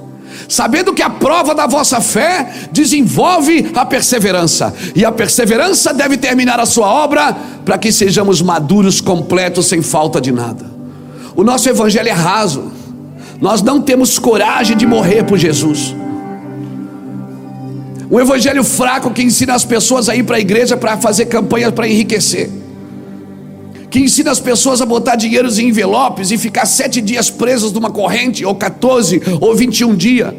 [0.46, 6.60] sabendo que a prova da vossa fé desenvolve a perseverança, e a perseverança deve terminar
[6.60, 7.34] a sua obra,
[7.64, 10.70] para que sejamos maduros, completos, sem falta de nada.
[11.34, 12.70] O nosso evangelho é raso,
[13.40, 15.94] nós não temos coragem de morrer por Jesus.
[18.10, 21.72] Um evangelho fraco que ensina as pessoas a ir para a igreja para fazer campanhas
[21.72, 22.50] para enriquecer.
[23.88, 27.90] Que ensina as pessoas a botar dinheiros em envelopes e ficar sete dias presos numa
[27.90, 30.34] corrente, ou 14, ou 21 dias.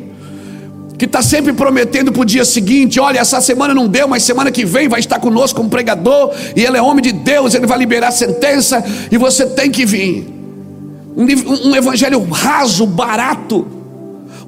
[0.98, 4.52] Que está sempre prometendo para o dia seguinte: olha, essa semana não deu, mas semana
[4.52, 7.78] que vem vai estar conosco como pregador, e ele é homem de Deus, ele vai
[7.78, 10.28] liberar sentença, e você tem que vir.
[11.16, 13.81] Um, um evangelho raso, barato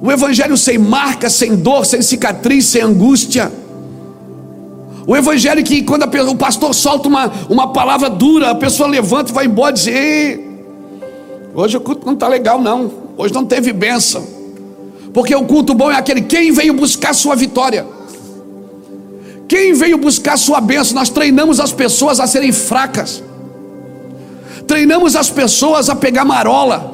[0.00, 3.50] o Evangelho sem marca, sem dor, sem cicatriz, sem angústia.
[5.06, 9.30] O Evangelho que quando a, o pastor solta uma, uma palavra dura, a pessoa levanta
[9.30, 10.40] e vai embora e diz:
[11.54, 12.90] Hoje o culto não está legal, não.
[13.16, 14.26] Hoje não teve bênção.
[15.12, 17.86] Porque o culto bom é aquele quem veio buscar sua vitória.
[19.46, 20.94] Quem veio buscar sua bênção?
[20.94, 23.22] Nós treinamos as pessoas a serem fracas.
[24.66, 26.92] Treinamos as pessoas a pegar marola.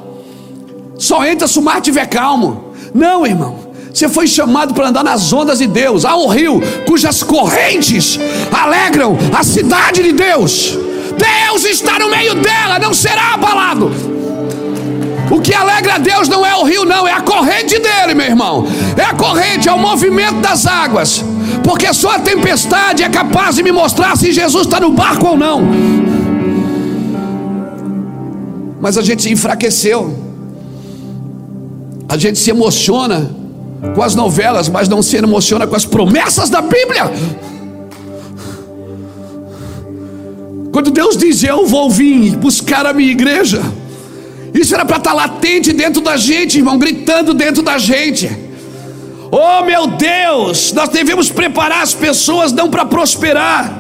[0.99, 2.70] Só entra se o mar estiver calmo.
[2.95, 3.71] Não, irmão.
[3.93, 6.05] Você foi chamado para andar nas ondas de Deus.
[6.05, 8.19] Há um rio cujas correntes
[8.53, 10.79] alegram a cidade de Deus.
[11.19, 13.91] Deus está no meio dela, não será abalado.
[15.31, 18.27] O que alegra a Deus não é o rio, não, é a corrente dele, meu
[18.27, 18.67] irmão.
[18.97, 21.25] É a corrente, é o movimento das águas.
[21.63, 25.37] Porque só a tempestade é capaz de me mostrar se Jesus está no barco ou
[25.37, 26.01] não.
[28.81, 30.30] mas a gente enfraqueceu.
[32.11, 33.31] A gente se emociona
[33.95, 37.09] com as novelas, mas não se emociona com as promessas da Bíblia.
[40.73, 43.63] Quando Deus diz: Eu vou vir buscar a minha igreja,
[44.53, 48.29] isso era para estar tá latente dentro da gente, irmão, gritando dentro da gente.
[49.31, 53.73] Oh meu Deus, nós devemos preparar as pessoas não para prosperar,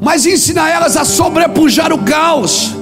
[0.00, 2.76] mas ensinar elas a sobrepujar o caos.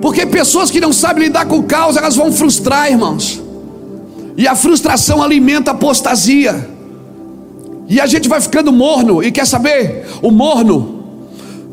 [0.00, 3.46] Porque pessoas que não sabem lidar com o caos, elas vão frustrar, irmãos.
[4.38, 6.70] E a frustração alimenta a apostasia.
[7.88, 9.20] E a gente vai ficando morno.
[9.20, 10.06] E quer saber?
[10.22, 10.96] O morno.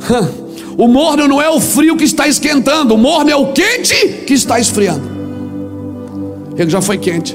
[0.78, 2.96] O morno não é o frio que está esquentando.
[2.96, 3.96] O morno é o quente
[4.28, 5.10] que está esfriando.
[6.58, 7.34] Ele já foi quente.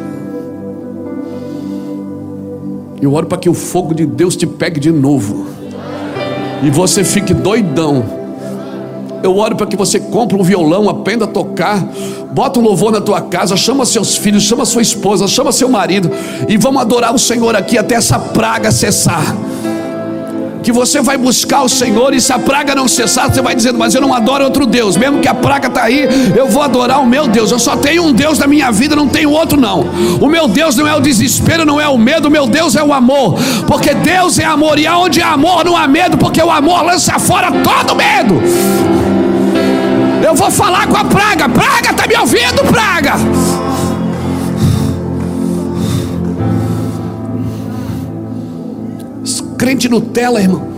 [3.00, 5.46] Eu oro para que o fogo de Deus te pegue de novo.
[6.62, 8.19] E você fique doidão
[9.22, 11.82] eu oro para que você compre um violão, aprenda a tocar,
[12.32, 16.10] bota um louvor na tua casa, chama seus filhos, chama sua esposa, chama seu marido.
[16.48, 19.36] E vamos adorar o Senhor aqui até essa praga cessar.
[20.62, 23.78] Que você vai buscar o Senhor e se a praga não cessar, você vai dizendo,
[23.78, 26.06] mas eu não adoro outro Deus, mesmo que a praga está aí,
[26.36, 27.50] eu vou adorar o meu Deus.
[27.50, 29.86] Eu só tenho um Deus na minha vida, não tenho outro não.
[30.20, 32.84] O meu Deus não é o desespero, não é o medo, o meu Deus é
[32.84, 34.78] o amor, porque Deus é amor.
[34.78, 38.99] E aonde há amor não há medo, porque o amor lança fora todo medo.
[40.30, 43.14] Eu vou falar com a praga, praga, está me ouvindo, praga?
[49.58, 50.68] crente Nutella, irmão.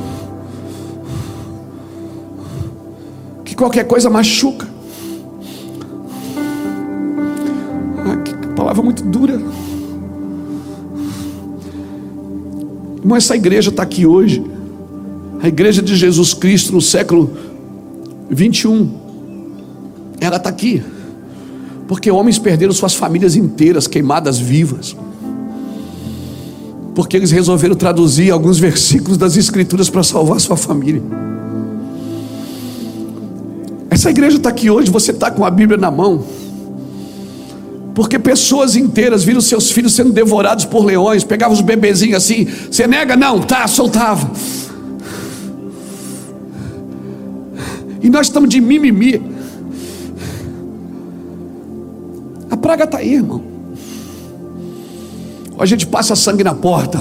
[3.45, 4.67] Que qualquer coisa machuca.
[8.25, 9.35] Que palavra muito dura.
[13.03, 14.43] Irmão, essa igreja está aqui hoje.
[15.43, 17.31] A igreja de Jesus Cristo no século
[18.31, 19.02] 21.
[20.23, 20.83] Ela está aqui.
[21.87, 24.97] Porque homens perderam suas famílias inteiras, queimadas vivas
[26.95, 31.03] porque eles resolveram traduzir alguns versículos das Escrituras para salvar sua família.
[33.91, 36.25] Essa igreja está aqui hoje, você está com a Bíblia na mão,
[37.95, 42.87] porque pessoas inteiras viram seus filhos sendo devorados por leões, pegavam os bebezinhos assim, você
[42.87, 43.17] nega?
[43.17, 44.31] Não, tá, soltava.
[48.01, 49.23] E nós estamos de mimimi.
[52.63, 53.53] Praga está aí, irmão
[55.63, 57.01] a gente passa sangue na porta.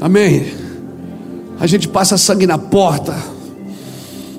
[0.00, 0.52] Amém.
[1.60, 3.16] A gente passa sangue na porta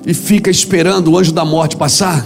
[0.06, 2.22] e fica esperando o anjo da morte passar.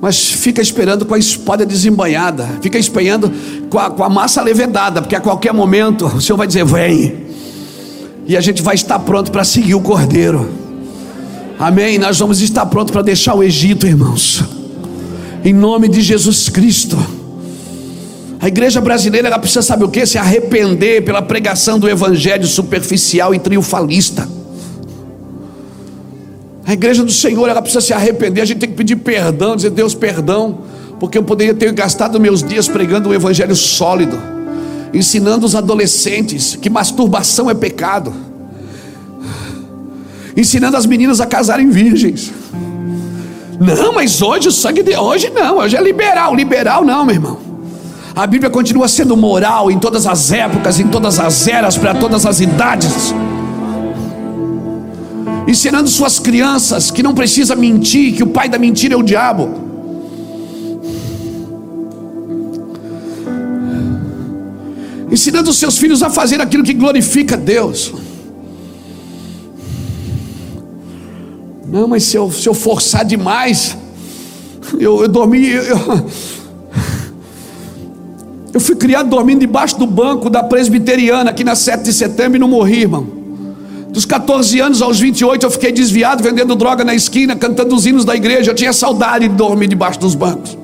[0.00, 3.30] Mas fica esperando com a espada desembanhada, fica esperando
[3.70, 7.26] com a, com a massa levedada, porque a qualquer momento o Senhor vai dizer: Vem,
[8.26, 10.50] e a gente vai estar pronto para seguir o Cordeiro.
[11.60, 11.96] Amém.
[11.96, 14.42] Nós vamos estar prontos para deixar o Egito, irmãos,
[15.44, 16.96] em nome de Jesus Cristo.
[18.40, 20.06] A igreja brasileira ela precisa saber o que?
[20.06, 24.26] Se arrepender pela pregação do evangelho superficial e triunfalista.
[26.66, 28.40] A igreja do Senhor ela precisa se arrepender.
[28.40, 30.60] A gente tem que pedir perdão, dizer Deus perdão,
[30.98, 34.18] porque eu poderia ter gastado meus dias pregando um evangelho sólido,
[34.94, 38.14] ensinando os adolescentes que masturbação é pecado,
[40.34, 42.32] ensinando as meninas a casarem virgens.
[43.60, 47.38] Não, mas hoje o sangue de hoje não, hoje é liberal, liberal não, meu irmão.
[48.14, 52.24] A Bíblia continua sendo moral em todas as épocas, em todas as eras, para todas
[52.24, 53.12] as idades.
[55.48, 59.62] Ensinando suas crianças que não precisa mentir, que o pai da mentira é o diabo.
[65.10, 67.92] Ensinando seus filhos a fazer aquilo que glorifica Deus.
[71.74, 73.76] Não, mas se eu, se eu forçar demais,
[74.78, 75.50] eu, eu dormi.
[75.50, 76.08] Eu,
[78.54, 82.38] eu fui criado dormindo debaixo do banco da presbiteriana aqui na 7 de setembro e
[82.38, 83.04] não morri, irmão.
[83.90, 88.04] Dos 14 anos aos 28 eu fiquei desviado vendendo droga na esquina, cantando os hinos
[88.04, 88.52] da igreja.
[88.52, 90.56] Eu tinha saudade de dormir debaixo dos bancos.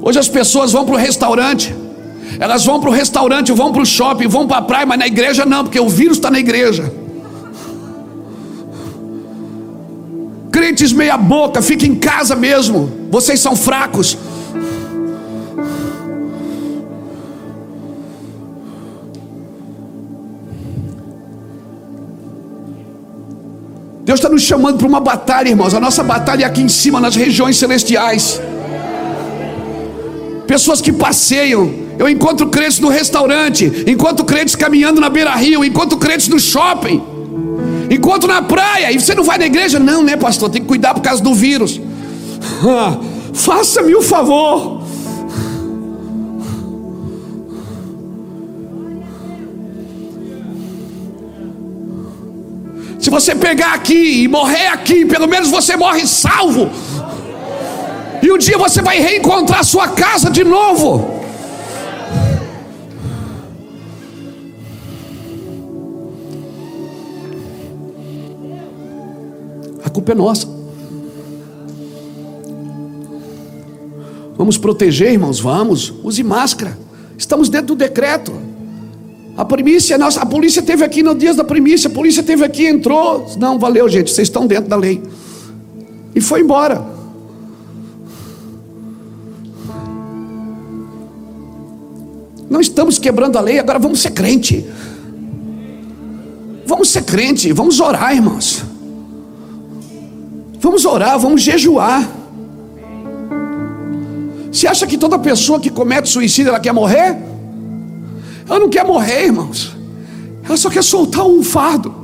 [0.00, 1.74] Hoje as pessoas vão para o restaurante,
[2.38, 5.08] elas vão para o restaurante, vão para o shopping, vão para a praia, mas na
[5.08, 7.04] igreja não, porque o vírus está na igreja.
[10.50, 13.08] Crentes meia boca, fiquem em casa mesmo.
[13.10, 14.16] Vocês são fracos.
[24.04, 25.74] Deus está nos chamando para uma batalha, irmãos.
[25.74, 28.40] A nossa batalha é aqui em cima, nas regiões celestiais.
[30.46, 31.86] Pessoas que passeiam.
[31.98, 37.15] Eu encontro crentes no restaurante, encontro crentes caminhando na beira-rio, encontro crentes no shopping.
[37.90, 39.78] Encontro na praia e você não vai na igreja?
[39.78, 40.50] Não, né, pastor?
[40.50, 41.80] Tem que cuidar por causa do vírus.
[42.66, 42.98] Ah,
[43.36, 44.80] Faça-me o favor.
[52.98, 56.70] Se você pegar aqui e morrer aqui, pelo menos você morre salvo.
[58.22, 61.15] E um dia você vai reencontrar sua casa de novo.
[70.06, 70.46] Culpa é nossa.
[74.36, 75.92] Vamos proteger, irmãos, vamos.
[76.04, 76.78] Use máscara.
[77.18, 78.32] Estamos dentro do decreto.
[79.36, 82.66] A primícia, nossa, a polícia teve aqui no dias da primícia, a polícia teve aqui,
[82.66, 83.26] entrou.
[83.36, 85.02] Não, valeu, gente, vocês estão dentro da lei.
[86.14, 86.94] E foi embora.
[92.48, 94.64] Não estamos quebrando a lei, agora vamos ser crente.
[96.64, 98.75] Vamos ser crente, vamos orar, irmãos.
[100.66, 102.10] Vamos orar, vamos jejuar.
[104.50, 107.16] Você acha que toda pessoa que comete suicídio ela quer morrer?
[108.48, 109.76] Ela não quer morrer, irmãos.
[110.44, 111.94] Ela só quer soltar um fardo.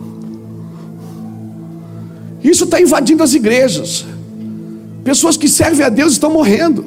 [2.41, 4.07] Isso está invadindo as igrejas.
[5.03, 6.85] Pessoas que servem a Deus estão morrendo,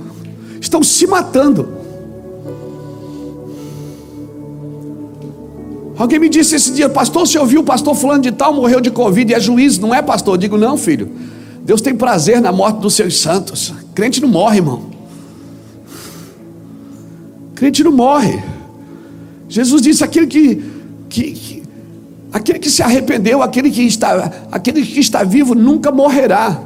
[0.62, 1.68] estão se matando.
[5.98, 8.92] Alguém me disse esse dia, pastor, você ouviu o pastor fulano de tal morreu de
[8.92, 10.36] Covid e é juiz, não é pastor?
[10.36, 11.35] Eu digo, não, filho.
[11.66, 13.74] Deus tem prazer na morte dos seus santos.
[13.96, 14.92] Crente não morre, irmão.
[17.56, 18.40] Crente não morre.
[19.50, 20.64] Jesus disse: aquele que,
[21.10, 21.64] que, que,
[22.32, 26.62] aquele que se arrependeu, aquele que está, aquele que está vivo nunca morrerá.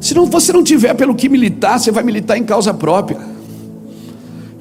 [0.00, 3.31] Se não, você não tiver pelo que militar, você vai militar em causa própria.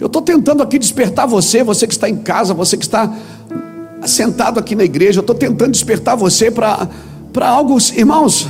[0.02, 3.16] Eu estou tentando aqui despertar você, você que está em casa, você que está
[4.08, 6.90] sentado aqui na igreja, eu estou tentando despertar você para
[7.48, 8.48] algo, irmãos.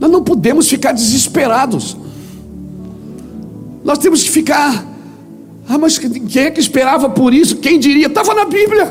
[0.00, 1.98] Nós não podemos ficar desesperados.
[3.84, 4.86] Nós temos que ficar.
[5.68, 7.56] Ah, mas quem é que esperava por isso?
[7.56, 8.06] Quem diria?
[8.06, 8.90] Estava na Bíblia.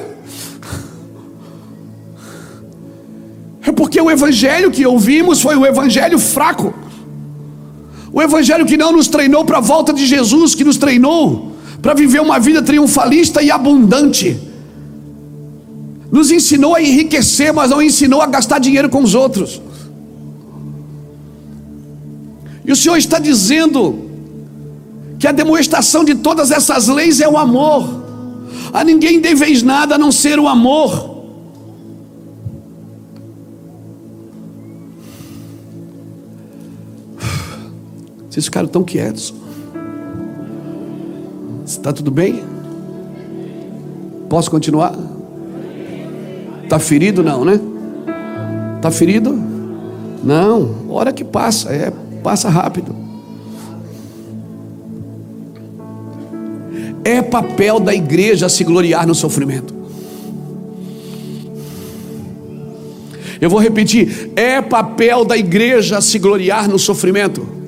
[3.65, 6.71] É porque o evangelho que ouvimos foi o evangelho fraco.
[8.13, 11.51] O evangelho que não nos treinou para a volta de Jesus, que nos treinou
[11.81, 14.37] para viver uma vida triunfalista e abundante.
[16.11, 19.61] Nos ensinou a enriquecer, mas não ensinou a gastar dinheiro com os outros.
[22.65, 24.09] E o Senhor está dizendo
[25.17, 28.01] que a demonstração de todas essas leis é o amor.
[28.73, 31.10] A ninguém deveis nada a não ser o amor.
[38.31, 39.33] Vocês ficaram tão quietos.
[41.65, 42.41] Está tudo bem?
[44.29, 44.97] Posso continuar?
[46.63, 47.21] Está ferido?
[47.21, 47.59] Não, né?
[48.77, 49.37] Está ferido?
[50.23, 51.91] Não, hora que passa, é,
[52.23, 52.95] passa rápido.
[57.03, 59.73] É papel da igreja se gloriar no sofrimento.
[63.41, 67.60] Eu vou repetir: é papel da igreja se gloriar no sofrimento.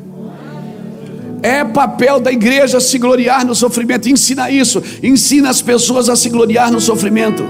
[1.44, 4.08] É papel da igreja se gloriar no sofrimento.
[4.08, 4.82] Ensina isso.
[5.04, 7.44] Ensina as pessoas a se gloriar no sofrimento.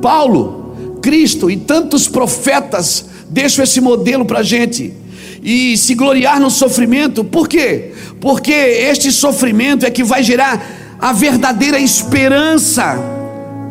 [0.00, 4.94] Paulo, Cristo e tantos profetas deixam esse modelo para a gente.
[5.42, 7.92] E se gloriar no sofrimento, por quê?
[8.20, 10.64] Porque este sofrimento é que vai gerar
[11.00, 12.96] a verdadeira esperança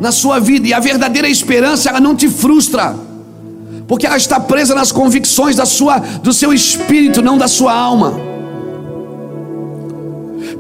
[0.02, 0.68] na sua vida.
[0.68, 3.13] E a verdadeira esperança, ela não te frustra
[3.88, 8.14] porque ela está presa nas convicções da sua, do seu espírito, não da sua alma.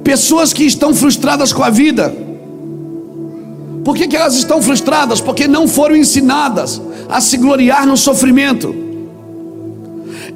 [0.04, 2.14] Pessoas que estão frustradas com a vida,
[3.84, 5.22] por que, que elas estão frustradas?
[5.22, 8.74] Porque não foram ensinadas a se gloriar no sofrimento.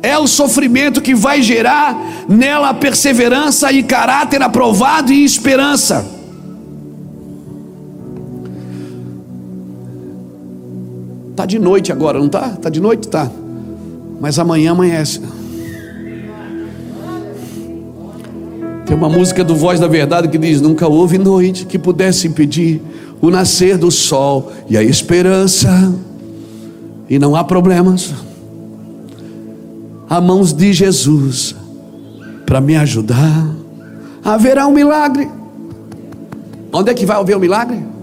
[0.02, 1.98] É o sofrimento que vai gerar
[2.30, 6.17] nela perseverança e caráter aprovado e esperança.
[11.38, 12.50] Tá de noite agora, não tá?
[12.60, 13.30] Tá de noite, tá.
[14.20, 15.22] Mas amanhã amanhece.
[18.88, 22.82] Tem uma música do Voz da Verdade que diz: Nunca houve noite que pudesse impedir
[23.22, 25.94] o nascer do sol e a esperança,
[27.08, 28.16] e não há problemas.
[30.10, 31.56] Há mãos de Jesus
[32.48, 33.48] para me ajudar.
[34.26, 35.30] Haverá um milagre.
[36.74, 37.97] Onde é que vai haver o um milagre?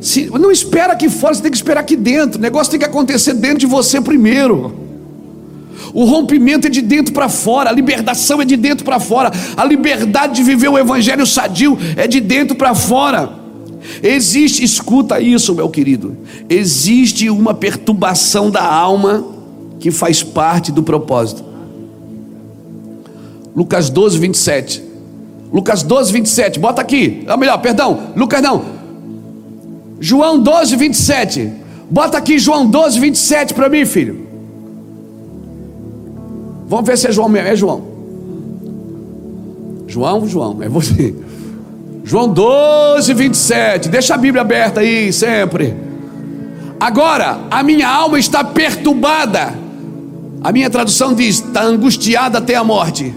[0.00, 2.38] Se, não espera aqui fora, você tem que esperar aqui dentro.
[2.38, 4.84] O negócio tem que acontecer dentro de você primeiro.
[5.92, 9.64] O rompimento é de dentro para fora, a libertação é de dentro para fora, a
[9.64, 13.44] liberdade de viver o evangelho sadio é de dentro para fora.
[14.02, 16.16] Existe, escuta isso, meu querido.
[16.48, 19.24] Existe uma perturbação da alma
[19.78, 21.44] que faz parte do propósito.
[23.54, 24.82] Lucas 12, 27.
[25.52, 26.58] Lucas 12, 27.
[26.58, 27.24] Bota aqui.
[27.28, 28.12] Ou melhor, perdão.
[28.16, 28.73] Lucas não.
[30.00, 31.52] João 12, 27.
[31.90, 34.26] Bota aqui João 12, 27 para mim, filho.
[36.66, 37.48] Vamos ver se é João mesmo.
[37.48, 37.82] É João.
[39.86, 41.14] João, João, é você.
[42.04, 43.88] João 12, 27.
[43.88, 45.74] Deixa a Bíblia aberta aí, sempre.
[46.80, 49.54] Agora, a minha alma está perturbada.
[50.42, 53.14] A minha tradução diz: está angustiada até a morte.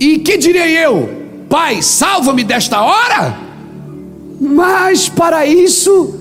[0.00, 1.08] E que direi eu?
[1.48, 3.47] Pai, salva-me desta hora?
[4.40, 6.14] Mas para isso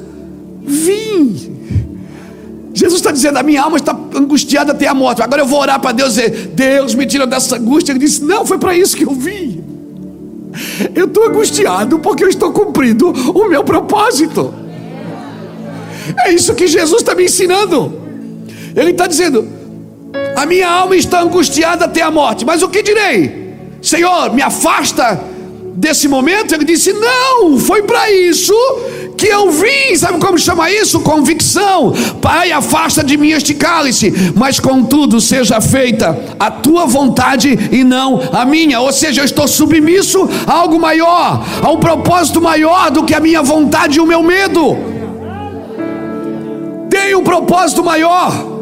[0.64, 1.58] vim.
[2.74, 5.22] Jesus está dizendo: a minha alma está angustiada até a morte.
[5.22, 7.92] Agora eu vou orar para Deus e dizer: Deus me tira dessa angústia.
[7.92, 9.64] Ele disse: Não, foi para isso que eu vim.
[10.94, 14.54] Eu estou angustiado porque eu estou cumprindo o meu propósito.
[16.26, 17.94] É isso que Jesus está me ensinando.
[18.76, 19.48] Ele está dizendo:
[20.36, 22.46] A minha alma está angustiada até a morte.
[22.46, 23.56] Mas o que direi?
[23.82, 25.20] Senhor, me afasta
[25.78, 26.54] desse momento.
[26.54, 28.54] Ele disse: Não, foi para isso
[29.16, 29.96] que eu vim.
[29.96, 31.00] Sabe como chama isso?
[31.02, 31.94] Convicção.
[32.22, 38.20] Pai, afasta de mim este cálice, mas contudo seja feita a tua vontade e não
[38.34, 38.82] a minha.
[38.82, 43.20] Ou seja, eu estou submisso a algo maior, a um propósito maior do que a
[43.20, 44.76] minha vontade e o meu medo.
[46.90, 48.57] Tem um propósito maior.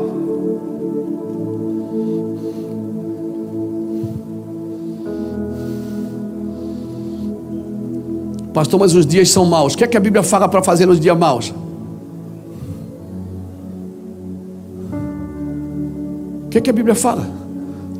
[8.55, 9.73] Pastor, mas os dias são maus.
[9.73, 11.53] O que é que a Bíblia fala para fazer nos dias maus?
[16.45, 17.29] O que é que a Bíblia fala?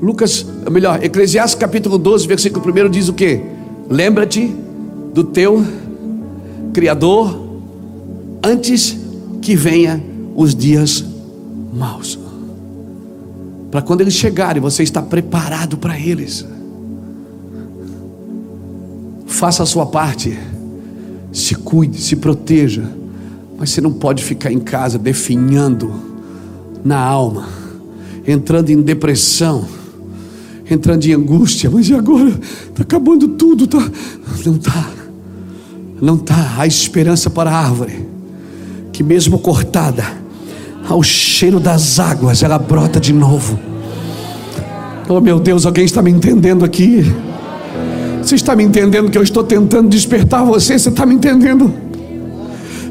[0.02, 3.42] Lucas, melhor, Eclesiastes capítulo 12, versículo 1 diz o que?
[3.90, 4.56] Lembra-te
[5.14, 5.62] do teu
[6.72, 7.38] Criador
[8.42, 8.98] antes
[9.42, 10.02] que venha
[10.38, 11.04] os dias
[11.74, 12.18] maus.
[13.70, 16.46] Para quando eles chegarem, você está preparado para eles
[19.36, 20.38] faça a sua parte,
[21.32, 22.84] se cuide, se proteja,
[23.58, 25.94] mas você não pode ficar em casa definhando
[26.84, 27.48] na alma,
[28.26, 29.68] entrando em depressão,
[30.70, 32.30] entrando em angústia, mas e agora?
[32.30, 33.92] Está acabando tudo, tá?
[34.46, 34.90] Não está,
[36.02, 36.56] não está.
[36.58, 38.08] Há esperança para a árvore,
[38.94, 40.06] que mesmo cortada,
[40.88, 43.60] ao cheiro das águas, ela brota de novo.
[45.10, 47.04] Oh meu Deus, alguém está me entendendo aqui?
[48.26, 50.80] Você está me entendendo que eu estou tentando despertar você?
[50.80, 51.72] Você está me entendendo?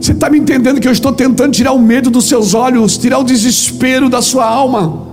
[0.01, 3.19] Você está me entendendo que eu estou tentando tirar o medo dos seus olhos, tirar
[3.19, 5.09] o desespero da sua alma?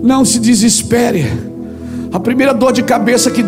[0.00, 1.26] Não se desespere.
[2.12, 3.42] A primeira dor de cabeça que,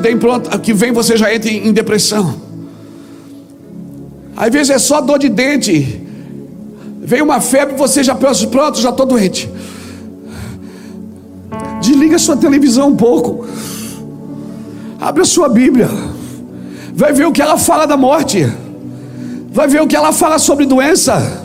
[0.64, 2.34] que vem, você já entra em depressão.
[4.36, 6.02] Às vezes é só dor de dente.
[7.02, 9.48] Vem uma febre, você já pensa, pronto, já estou doente.
[11.80, 13.46] Desliga sua televisão um pouco.
[15.00, 15.88] Abre a sua Bíblia.
[16.94, 18.50] Vai ver o que ela fala da morte.
[19.50, 21.44] Vai ver o que ela fala sobre doença.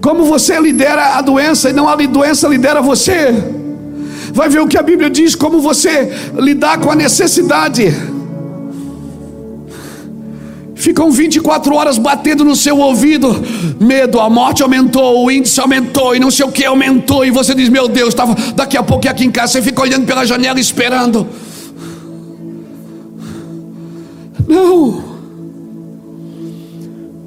[0.00, 3.32] Como você lidera a doença e não a doença lidera você.
[4.32, 7.94] Vai ver o que a Bíblia diz, como você lidar com a necessidade.
[10.74, 13.40] Ficam 24 horas batendo no seu ouvido.
[13.78, 17.24] Medo, a morte aumentou, o índice aumentou e não sei o que aumentou.
[17.24, 19.52] E você diz: Meu Deus, tava, daqui a pouco aqui em casa.
[19.52, 21.28] Você fica olhando pela janela esperando.
[24.52, 25.02] Não.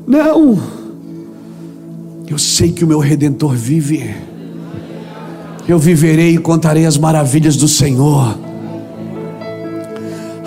[0.05, 0.59] Não.
[2.27, 4.15] Eu sei que o meu redentor vive.
[5.67, 8.37] Eu viverei e contarei as maravilhas do Senhor.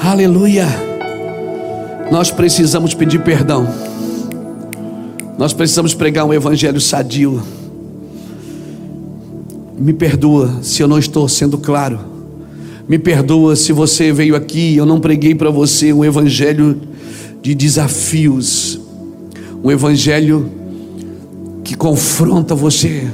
[0.00, 0.66] Aleluia.
[2.12, 3.66] Nós precisamos pedir perdão.
[5.36, 7.42] Nós precisamos pregar um evangelho sadio.
[9.76, 11.98] Me perdoa se eu não estou sendo claro.
[12.88, 16.80] Me perdoa se você veio aqui e eu não preguei para você um evangelho
[17.42, 18.80] de desafios,
[19.62, 20.50] um evangelho
[21.62, 23.06] que confronta você.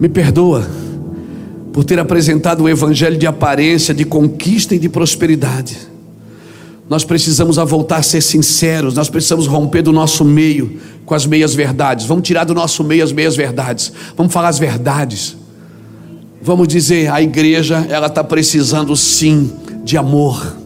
[0.00, 0.66] Me perdoa
[1.70, 5.76] por ter apresentado um evangelho de aparência, de conquista e de prosperidade.
[6.88, 11.54] Nós precisamos voltar a ser sinceros, nós precisamos romper do nosso meio com as meias
[11.54, 12.06] verdades.
[12.06, 13.92] Vamos tirar do nosso meio as meias verdades.
[14.16, 15.37] Vamos falar as verdades.
[16.40, 19.50] Vamos dizer, a igreja, ela está precisando sim
[19.84, 20.56] de amor.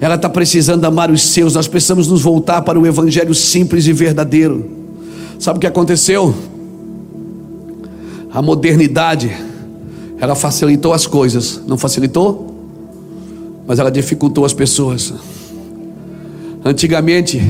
[0.00, 1.54] Ela está precisando amar os seus.
[1.54, 4.70] Nós precisamos nos voltar para o evangelho simples e verdadeiro.
[5.38, 6.34] Sabe o que aconteceu?
[8.32, 9.34] A modernidade,
[10.18, 12.54] ela facilitou as coisas, não facilitou?
[13.66, 15.12] Mas ela dificultou as pessoas.
[16.64, 17.40] Antigamente,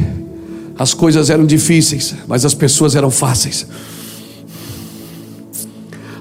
[0.79, 3.67] as coisas eram difíceis, mas as pessoas eram fáceis.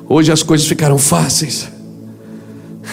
[0.08, 1.68] Hoje as coisas ficaram fáceis,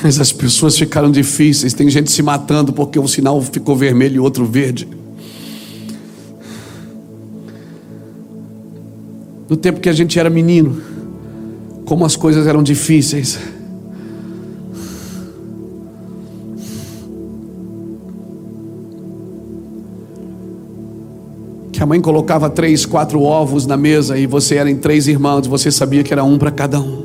[0.03, 1.75] mas as pessoas ficaram difíceis.
[1.75, 4.89] Tem gente se matando porque um sinal ficou vermelho e outro verde.
[9.49, 10.81] No tempo que a gente era menino,
[11.85, 13.39] como as coisas eram difíceis.
[21.83, 25.69] A mãe colocava três, quatro ovos na mesa e você era em três irmãos, você
[25.69, 27.02] sabia que era um para cada um.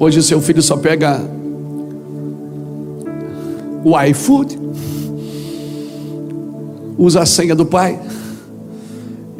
[0.00, 1.20] Hoje o seu filho só pega
[3.84, 4.56] o iFood,
[6.96, 7.98] usa a senha do pai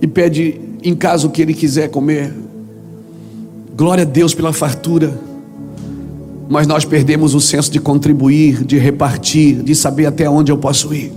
[0.03, 2.35] e pede em casa o que ele quiser comer.
[3.77, 5.17] Glória a Deus pela fartura.
[6.49, 10.93] Mas nós perdemos o senso de contribuir, de repartir, de saber até onde eu posso
[10.93, 11.13] ir.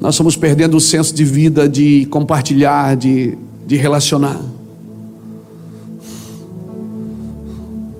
[0.00, 3.36] Nós estamos perdendo o senso de vida, de compartilhar, de,
[3.66, 4.40] de relacionar.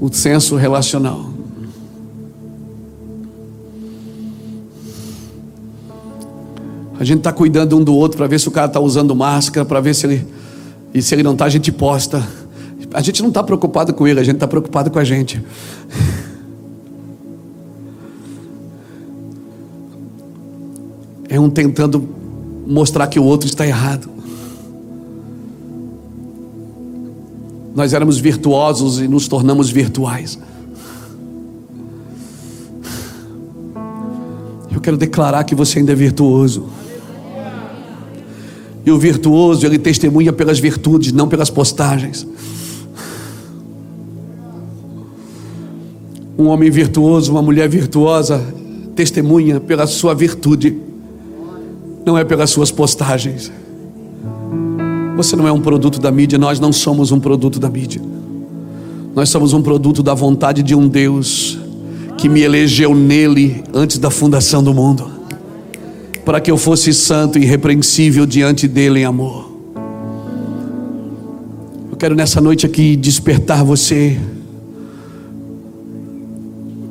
[0.01, 1.30] O senso relacional.
[6.98, 9.64] A gente está cuidando um do outro para ver se o cara está usando máscara,
[9.64, 10.26] para ver se ele.
[10.92, 12.22] E se ele não está, a gente posta.
[12.92, 15.42] A gente não está preocupado com ele, a gente está preocupado com a gente.
[21.28, 22.07] É um tentando
[22.66, 24.11] mostrar que o outro está errado.
[27.75, 30.39] Nós éramos virtuosos e nos tornamos virtuais.
[34.73, 36.68] Eu quero declarar que você ainda é virtuoso.
[38.85, 42.27] E o virtuoso, ele testemunha pelas virtudes, não pelas postagens.
[46.39, 48.43] Um homem virtuoso, uma mulher virtuosa,
[48.97, 50.77] testemunha pela sua virtude,
[52.07, 53.53] não é pelas suas postagens.
[55.21, 58.01] Você não é um produto da mídia, nós não somos um produto da mídia.
[59.14, 61.59] Nós somos um produto da vontade de um Deus
[62.16, 65.21] que me elegeu nele antes da fundação do mundo
[66.25, 69.51] para que eu fosse santo e irrepreensível diante dele em amor.
[71.91, 74.18] Eu quero nessa noite aqui despertar você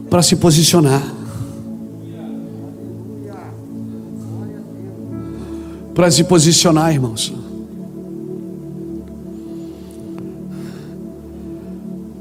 [0.08, 1.02] para se posicionar.
[5.96, 7.39] Para se posicionar, irmãos.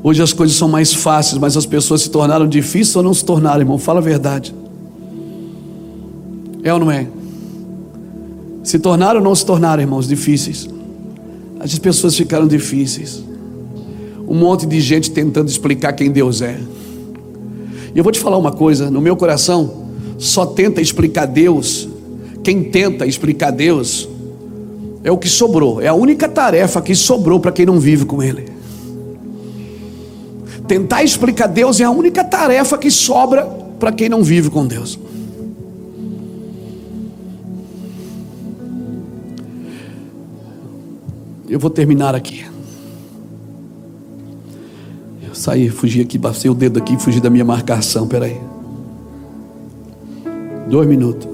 [0.02, 3.24] Hoje as coisas são mais fáceis, mas as pessoas se tornaram difíceis ou não se
[3.24, 3.78] tornaram, irmão?
[3.78, 4.54] Fala a verdade.
[6.62, 7.06] É ou não é?
[8.62, 10.68] Se tornaram ou não se tornaram, irmãos, difíceis.
[11.58, 13.24] As pessoas ficaram difíceis.
[14.28, 16.60] Um monte de gente tentando explicar quem Deus é.
[17.94, 19.88] E eu vou te falar uma coisa: no meu coração,
[20.18, 21.88] só tenta explicar Deus.
[22.44, 24.08] Quem tenta explicar Deus
[25.02, 28.22] é o que sobrou, é a única tarefa que sobrou para quem não vive com
[28.22, 28.57] Ele.
[30.68, 33.46] Tentar explicar Deus é a única tarefa que sobra
[33.80, 34.98] para quem não vive com Deus.
[41.48, 42.44] Eu vou terminar aqui.
[45.26, 48.06] Eu saí, fugi aqui, passei o dedo aqui, fugi da minha marcação.
[48.06, 48.38] Peraí.
[50.68, 51.26] Dois minutos.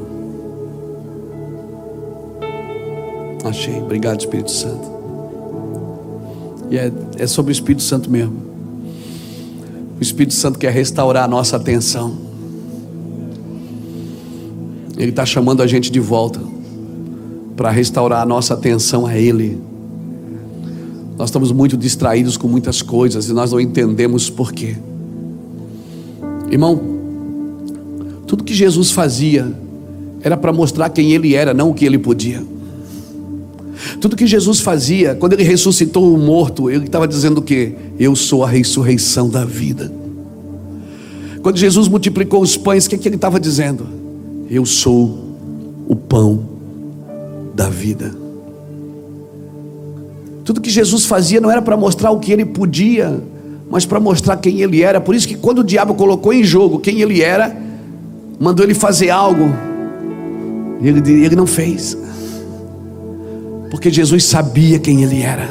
[3.45, 3.83] Achei.
[3.83, 4.95] Obrigado, Espírito Santo.
[6.71, 8.44] E é, é sobre o Espírito Santo mesmo.
[10.05, 12.17] Espírito Santo quer restaurar a nossa atenção.
[14.97, 16.41] Ele está chamando a gente de volta
[17.57, 19.61] para restaurar a nossa atenção a Ele.
[21.17, 24.77] Nós estamos muito distraídos com muitas coisas e nós não entendemos por quê.
[26.51, 26.81] Irmão,
[28.27, 29.53] tudo que Jesus fazia
[30.23, 32.43] era para mostrar quem ele era, não o que ele podia.
[34.05, 37.73] Tudo que Jesus fazia, quando ele ressuscitou o morto, ele estava dizendo o quê?
[37.99, 39.91] Eu sou a ressurreição da vida.
[41.41, 43.87] Quando Jesus multiplicou os pães, o que, que ele estava dizendo?
[44.51, 45.37] Eu sou
[45.89, 46.45] o pão
[47.55, 48.15] da vida.
[50.45, 53.23] Tudo que Jesus fazia não era para mostrar o que ele podia,
[53.71, 55.01] mas para mostrar quem ele era.
[55.01, 57.57] Por isso que quando o diabo colocou em jogo quem ele era,
[58.39, 59.49] mandou ele fazer algo,
[60.83, 62.04] ele, ele não fez.
[63.71, 65.49] Porque Jesus sabia quem ele era.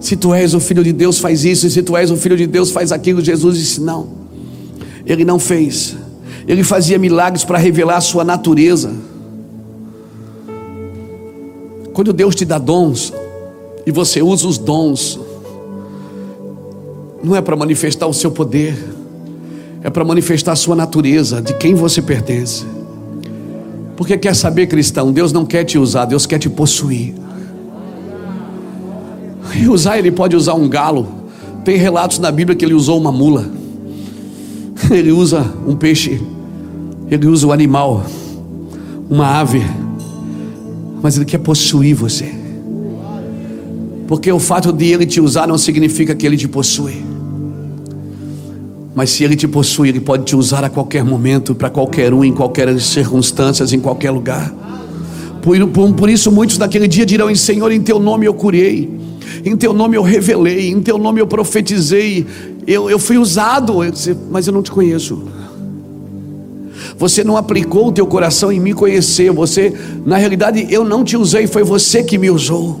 [0.00, 1.66] Se tu és o filho de Deus, faz isso.
[1.66, 3.22] E se tu és o filho de Deus, faz aquilo.
[3.22, 4.08] Jesus disse: não.
[5.06, 5.96] Ele não fez.
[6.46, 8.92] Ele fazia milagres para revelar a sua natureza.
[11.92, 13.12] Quando Deus te dá dons
[13.86, 15.18] e você usa os dons,
[17.22, 18.76] não é para manifestar o seu poder,
[19.82, 22.66] é para manifestar a sua natureza, de quem você pertence.
[23.96, 27.14] Porque quer saber, cristão, Deus não quer te usar, Deus quer te possuir.
[29.56, 31.06] E usar, ele pode usar um galo.
[31.64, 33.46] Tem relatos na Bíblia que ele usou uma mula.
[34.90, 36.20] Ele usa um peixe.
[37.10, 38.04] Ele usa um animal,
[39.08, 39.62] uma ave.
[41.02, 42.34] Mas ele quer possuir você.
[44.06, 47.13] Porque o fato de ele te usar não significa que ele te possui.
[48.94, 52.24] Mas se ele te possui, ele pode te usar a qualquer momento, para qualquer um,
[52.24, 54.54] em qualquer circunstâncias, em qualquer lugar.
[55.42, 59.04] Por, por, por isso, muitos naquele dia dirão: Senhor, em teu nome eu curei
[59.44, 62.26] em teu nome eu revelei, em teu nome eu profetizei,
[62.66, 63.78] eu, eu fui usado,
[64.30, 65.22] mas eu não te conheço.
[66.98, 69.72] Você não aplicou o teu coração em me conhecer, você,
[70.04, 72.80] na realidade, eu não te usei, foi você que me usou.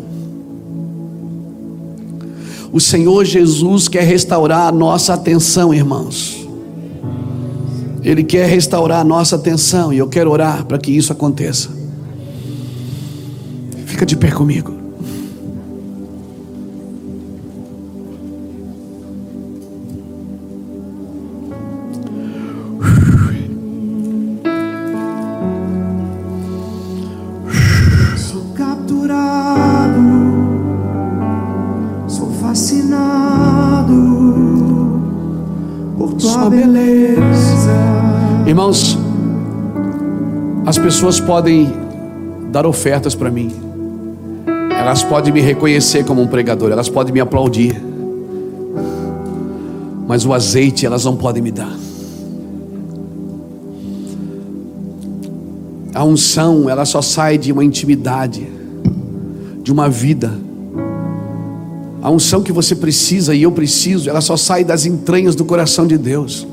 [2.74, 6.44] O Senhor Jesus quer restaurar a nossa atenção, irmãos.
[8.02, 11.68] Ele quer restaurar a nossa atenção e eu quero orar para que isso aconteça.
[13.86, 14.73] Fica de pé comigo.
[41.04, 41.70] Pessoas podem
[42.50, 43.52] dar ofertas para mim,
[44.70, 47.78] elas podem me reconhecer como um pregador, elas podem me aplaudir,
[50.08, 51.76] mas o azeite elas não podem me dar.
[55.94, 58.48] A unção, ela só sai de uma intimidade,
[59.62, 60.32] de uma vida.
[62.00, 65.86] A unção que você precisa e eu preciso, ela só sai das entranhas do coração
[65.86, 66.46] de Deus.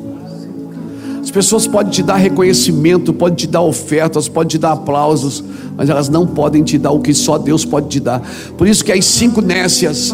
[1.31, 5.41] As pessoas podem te dar reconhecimento, podem te dar ofertas, podem te dar aplausos,
[5.77, 8.21] mas elas não podem te dar o que só Deus pode te dar.
[8.57, 10.13] Por isso que as cinco nécias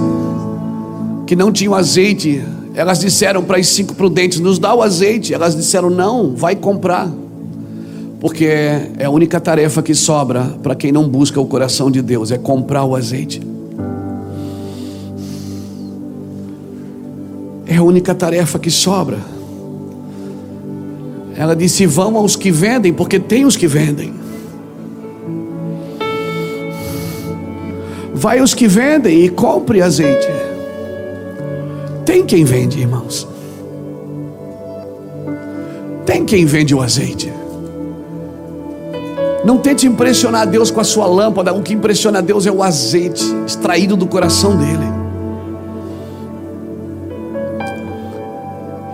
[1.26, 2.44] que não tinham azeite,
[2.76, 5.34] elas disseram para as cinco prudentes: nos dá o azeite.
[5.34, 7.10] Elas disseram: não, vai comprar.
[8.20, 12.30] Porque é a única tarefa que sobra para quem não busca o coração de Deus,
[12.30, 13.42] é comprar o azeite.
[17.66, 19.37] É a única tarefa que sobra.
[21.38, 24.14] Ela disse: Vão aos que vendem, porque tem os que vendem.
[28.14, 30.28] Vai aos que vendem e compre azeite.
[32.04, 33.28] Tem quem vende, irmãos.
[36.04, 37.32] Tem quem vende o azeite.
[39.46, 41.54] Não tente impressionar Deus com a sua lâmpada.
[41.54, 45.07] O que impressiona Deus é o azeite extraído do coração dele.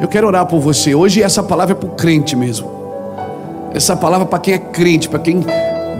[0.03, 0.93] Eu quero orar por você.
[0.93, 2.69] Hoje essa palavra é para o crente mesmo.
[3.73, 5.45] Essa palavra é para quem é crente, para quem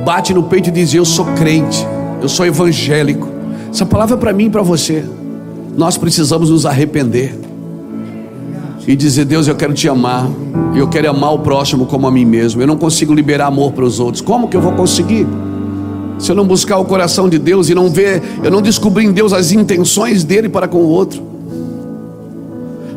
[0.04, 1.88] bate no peito e diz: Eu sou crente,
[2.22, 3.26] eu sou evangélico.
[3.72, 5.06] Essa palavra é para mim e para você.
[5.78, 7.34] Nós precisamos nos arrepender
[8.86, 10.30] e dizer: Deus, eu quero te amar.
[10.76, 12.62] Eu quero amar o próximo como a mim mesmo.
[12.62, 14.20] Eu não consigo liberar amor para os outros.
[14.20, 15.26] Como que eu vou conseguir?
[16.20, 19.14] Se eu não buscar o coração de Deus e não ver, eu não descobrir em
[19.14, 21.33] Deus as intenções dele para com o outro.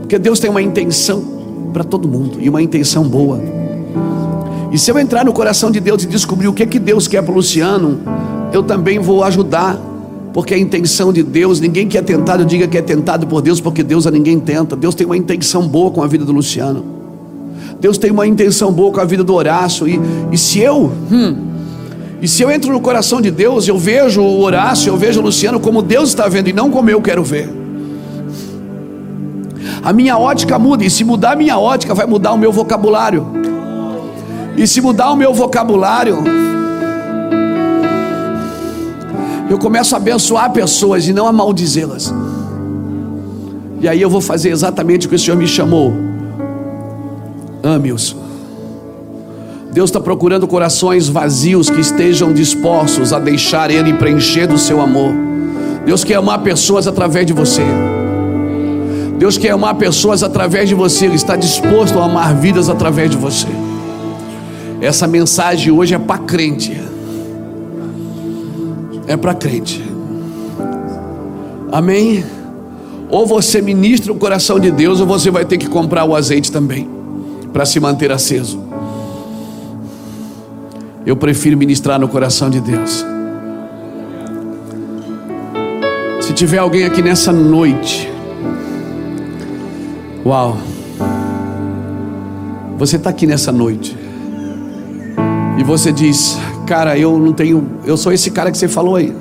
[0.06, 1.20] Porque Deus tem uma intenção
[1.72, 3.40] para todo mundo e uma intenção boa.
[4.70, 7.08] E se eu entrar no coração de Deus e descobrir o que é que Deus
[7.08, 7.98] quer para o Luciano,
[8.52, 9.76] eu também vou ajudar,
[10.32, 13.60] porque a intenção de Deus, ninguém que é tentado diga que é tentado por Deus,
[13.60, 14.76] porque Deus a ninguém tenta.
[14.76, 16.84] Deus tem uma intenção boa com a vida do Luciano.
[17.80, 19.88] Deus tem uma intenção boa com a vida do Horácio.
[19.88, 20.00] E,
[20.30, 21.36] e se eu, hum,
[22.22, 25.24] e se eu entro no coração de Deus, eu vejo o Horácio, eu vejo o
[25.24, 27.65] Luciano como Deus está vendo e não como eu quero ver
[29.86, 33.24] a minha ótica muda, e se mudar a minha ótica, vai mudar o meu vocabulário.
[34.56, 36.24] E se mudar o meu vocabulário,
[39.48, 42.12] eu começo a abençoar pessoas e não a maldizê-las.
[43.80, 45.94] E aí eu vou fazer exatamente o que o Senhor me chamou.
[47.62, 48.16] Ame-os.
[49.70, 55.14] Deus está procurando corações vazios que estejam dispostos a deixar Ele preencher do seu amor.
[55.84, 57.62] Deus quer amar pessoas através de você.
[59.18, 63.16] Deus quer amar pessoas através de você, Ele está disposto a amar vidas através de
[63.16, 63.48] você.
[64.80, 66.78] Essa mensagem hoje é para crente.
[69.06, 69.82] É para crente.
[71.72, 72.24] Amém?
[73.08, 76.52] Ou você ministra o coração de Deus, ou você vai ter que comprar o azeite
[76.52, 76.88] também,
[77.52, 78.60] para se manter aceso.
[81.06, 83.04] Eu prefiro ministrar no coração de Deus.
[86.20, 88.10] Se tiver alguém aqui nessa noite,
[90.26, 90.56] uau,
[92.76, 93.96] você está aqui nessa noite
[95.56, 99.14] e você diz, cara, eu não tenho, eu sou esse cara que você falou aí,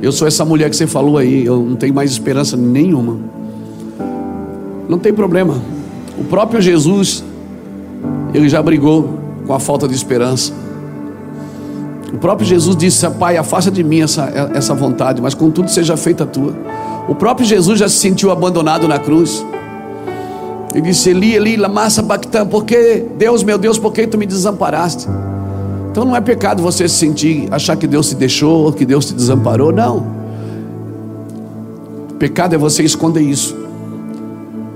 [0.00, 3.18] eu sou essa mulher que você falou aí, eu não tenho mais esperança nenhuma.
[4.88, 5.60] Não tem problema.
[6.16, 7.22] O próprio Jesus,
[8.32, 10.50] ele já brigou com a falta de esperança.
[12.12, 16.24] O próprio Jesus disse: Pai, afasta de mim essa, essa vontade, mas contudo seja feita
[16.24, 16.54] a tua.
[17.06, 19.44] O próprio Jesus já se sentiu abandonado na cruz.
[20.72, 25.08] Ele disse: Eli, Eli, lamassa bactã, porque Deus, meu Deus, por que tu me desamparaste?
[25.90, 29.14] Então não é pecado você se sentir, achar que Deus te deixou, que Deus te
[29.14, 30.06] desamparou, não.
[32.18, 33.56] Pecado é você esconder isso.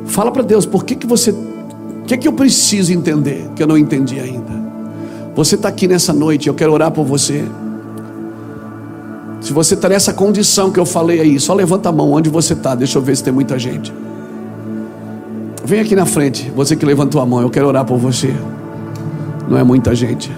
[0.07, 3.67] Fala para Deus, por que, que você, o que, que eu preciso entender que eu
[3.67, 4.63] não entendi ainda?
[5.35, 7.45] Você está aqui nessa noite, eu quero orar por você.
[9.41, 12.53] Se você está nessa condição que eu falei aí, só levanta a mão onde você
[12.53, 12.75] está.
[12.75, 13.93] Deixa eu ver se tem muita gente.
[15.65, 18.35] Vem aqui na frente, você que levantou a mão, eu quero orar por você.
[19.49, 20.31] Não é muita gente.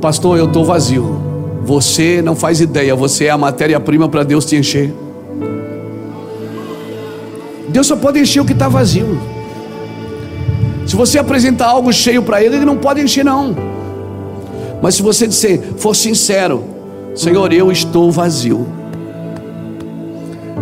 [0.00, 1.20] Pastor, eu estou vazio.
[1.64, 4.92] Você não faz ideia, você é a matéria-prima para Deus te encher.
[7.68, 9.18] Deus só pode encher o que está vazio.
[10.86, 13.54] Se você apresentar algo cheio para Ele, Ele não pode encher, não.
[14.80, 16.64] Mas se você disser, for sincero,
[17.14, 18.66] Senhor, eu estou vazio.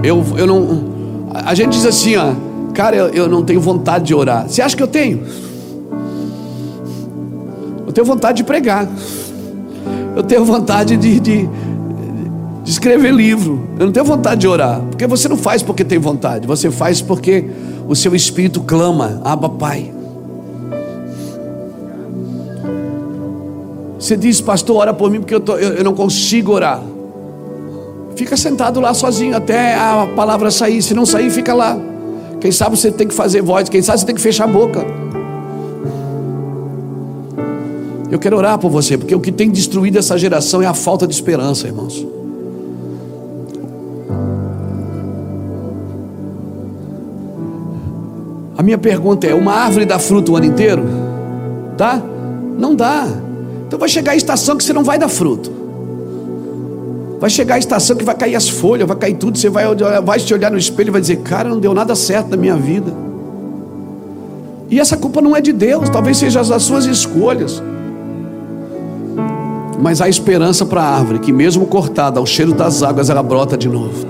[0.03, 1.31] Eu, eu não.
[1.33, 2.33] A gente diz assim, ó,
[2.73, 4.49] cara, eu, eu não tenho vontade de orar.
[4.49, 5.23] Você acha que eu tenho?
[7.87, 8.89] Eu tenho vontade de pregar.
[10.15, 11.49] Eu tenho vontade de, de,
[12.63, 13.69] de escrever livro.
[13.79, 14.81] Eu não tenho vontade de orar.
[14.81, 16.47] Porque você não faz porque tem vontade.
[16.47, 17.51] Você faz porque
[17.89, 19.93] o seu espírito clama, Abba Pai.
[23.99, 26.81] Você diz, pastor, ora por mim porque eu, tô, eu, eu não consigo orar.
[28.17, 30.81] Fica sentado lá sozinho até a palavra sair.
[30.81, 31.79] Se não sair, fica lá.
[32.41, 34.85] Quem sabe você tem que fazer voz, quem sabe você tem que fechar a boca.
[38.11, 41.07] Eu quero orar por você, porque o que tem destruído essa geração é a falta
[41.07, 42.07] de esperança, irmãos.
[48.57, 50.85] A minha pergunta é: uma árvore dá fruto o ano inteiro?
[51.77, 52.01] Dá?
[52.59, 53.07] Não dá.
[53.67, 55.56] Então vai chegar a estação que você não vai dar fruto.
[57.19, 59.39] Vai chegar a estação que vai cair as folhas, vai cair tudo.
[59.39, 59.65] Você vai,
[60.05, 62.57] vai se olhar no espelho e vai dizer: Cara, não deu nada certo na minha
[62.57, 62.93] vida.
[64.69, 67.63] E essa culpa não é de Deus, talvez seja das suas escolhas.
[69.81, 73.57] Mas há esperança para a árvore, que mesmo cortada, ao cheiro das águas, ela brota
[73.57, 74.07] de novo.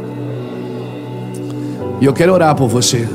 [2.00, 3.06] E eu quero orar por você.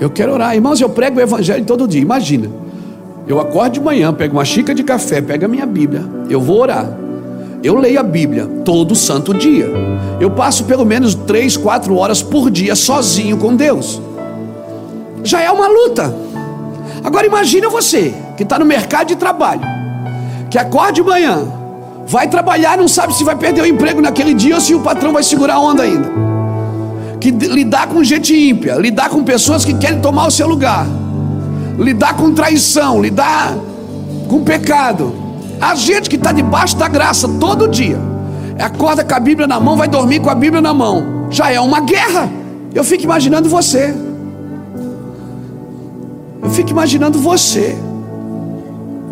[0.00, 0.54] Eu quero orar.
[0.54, 2.00] Irmãos, eu prego o evangelho todo dia.
[2.00, 2.50] Imagina.
[3.26, 6.02] Eu acordo de manhã, pego uma xícara de café, pego a minha Bíblia.
[6.28, 7.03] Eu vou orar.
[7.64, 9.66] Eu leio a Bíblia todo santo dia.
[10.20, 14.02] Eu passo pelo menos três, quatro horas por dia sozinho com Deus.
[15.22, 16.14] Já é uma luta.
[17.02, 19.62] Agora imagina você que está no mercado de trabalho
[20.50, 21.42] que acorde de manhã,
[22.06, 25.14] vai trabalhar, não sabe se vai perder o emprego naquele dia ou se o patrão
[25.14, 26.12] vai segurar a onda ainda.
[27.18, 30.86] Que lidar com gente ímpia, lidar com pessoas que querem tomar o seu lugar,
[31.78, 33.56] lidar com traição, lidar
[34.28, 35.23] com pecado.
[35.60, 37.98] A gente que está debaixo da graça todo dia,
[38.58, 41.26] acorda com a Bíblia na mão, vai dormir com a Bíblia na mão.
[41.30, 42.30] Já é uma guerra.
[42.74, 43.94] Eu fico imaginando você.
[46.42, 47.76] Eu fico imaginando você.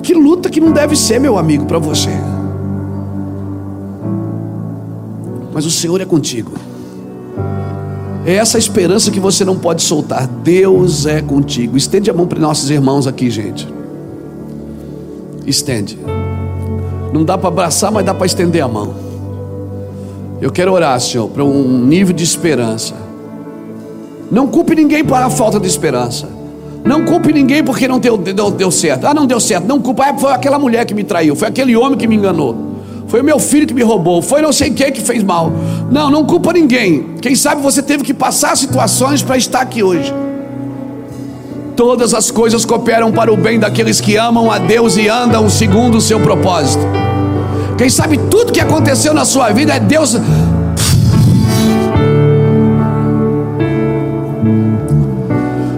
[0.03, 2.11] Que luta que não deve ser, meu amigo, para você.
[5.53, 6.53] Mas o Senhor é contigo.
[8.25, 10.27] É essa esperança que você não pode soltar.
[10.27, 11.77] Deus é contigo.
[11.77, 13.69] Estende a mão para nossos irmãos aqui, gente.
[15.47, 15.99] Estende.
[17.13, 18.95] Não dá para abraçar, mas dá para estender a mão.
[20.41, 22.95] Eu quero orar, Senhor, para um nível de esperança.
[24.31, 26.27] Não culpe ninguém por a falta de esperança.
[26.85, 29.07] Não culpe ninguém porque não deu, deu, deu certo.
[29.07, 29.67] Ah, não deu certo.
[29.67, 30.07] Não culpa.
[30.07, 31.37] Ah, foi aquela mulher que me traiu.
[31.37, 32.73] Foi aquele homem que me enganou.
[33.07, 34.23] Foi o meu filho que me roubou.
[34.23, 35.53] Foi não sei quem que fez mal.
[35.91, 37.15] Não, não culpa ninguém.
[37.21, 40.13] Quem sabe você teve que passar situações para estar aqui hoje.
[41.77, 45.97] Todas as coisas cooperam para o bem daqueles que amam a Deus e andam segundo
[45.97, 46.85] o seu propósito.
[47.79, 50.17] Quem sabe tudo que aconteceu na sua vida é Deus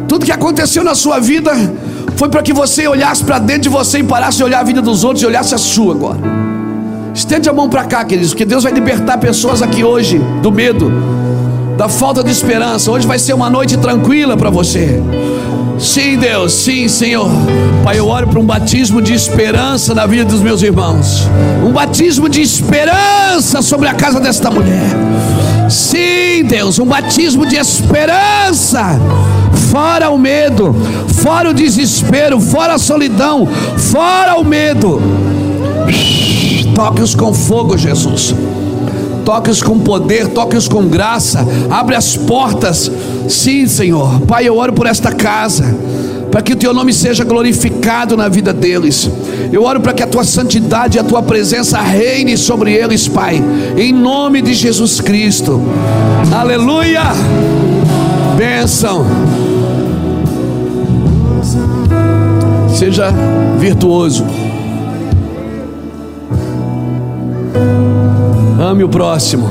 [0.08, 1.52] Tudo que aconteceu na sua vida
[2.16, 4.82] foi para que você olhasse para dentro de você e parasse de olhar a vida
[4.82, 6.20] dos outros e olhasse a sua agora.
[7.14, 10.92] Estende a mão para cá, queridos, porque Deus vai libertar pessoas aqui hoje do medo,
[11.76, 12.90] da falta de esperança.
[12.90, 15.00] Hoje vai ser uma noite tranquila para você.
[15.78, 17.28] Sim, Deus, sim, Senhor.
[17.82, 21.28] Pai, eu oro para um batismo de esperança na vida dos meus irmãos.
[21.64, 24.90] Um batismo de esperança sobre a casa desta mulher.
[25.68, 28.98] Sim, Deus, um batismo de esperança.
[29.70, 30.74] Fora o medo,
[31.22, 33.46] fora o desespero, fora a solidão,
[33.76, 35.00] fora o medo.
[36.74, 38.34] Toque-os com fogo, Jesus.
[39.24, 41.46] Toque-os com poder, toque-os com graça.
[41.70, 42.90] Abre as portas.
[43.28, 44.20] Sim, Senhor.
[44.22, 45.64] Pai, eu oro por esta casa
[46.34, 49.08] para que o teu nome seja glorificado na vida deles.
[49.52, 53.40] Eu oro para que a tua santidade e a tua presença reine sobre eles, Pai,
[53.76, 55.62] em nome de Jesus Cristo.
[56.32, 57.02] Aleluia!
[58.36, 59.06] Bênção.
[62.76, 63.12] Seja
[63.60, 64.24] virtuoso.
[68.64, 69.46] Ame o próximo.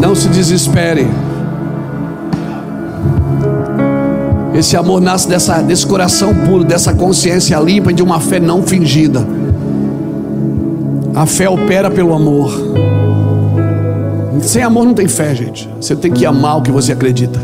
[0.00, 1.06] Não se desespere.
[4.54, 8.62] Esse amor nasce dessa, desse coração puro, dessa consciência limpa e de uma fé não
[8.62, 9.26] fingida.
[11.14, 12.50] A fé opera pelo amor.
[14.40, 15.68] Sem amor não tem fé, gente.
[15.78, 17.38] Você tem que amar o que você acredita.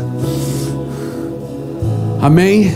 [2.19, 2.73] Amém?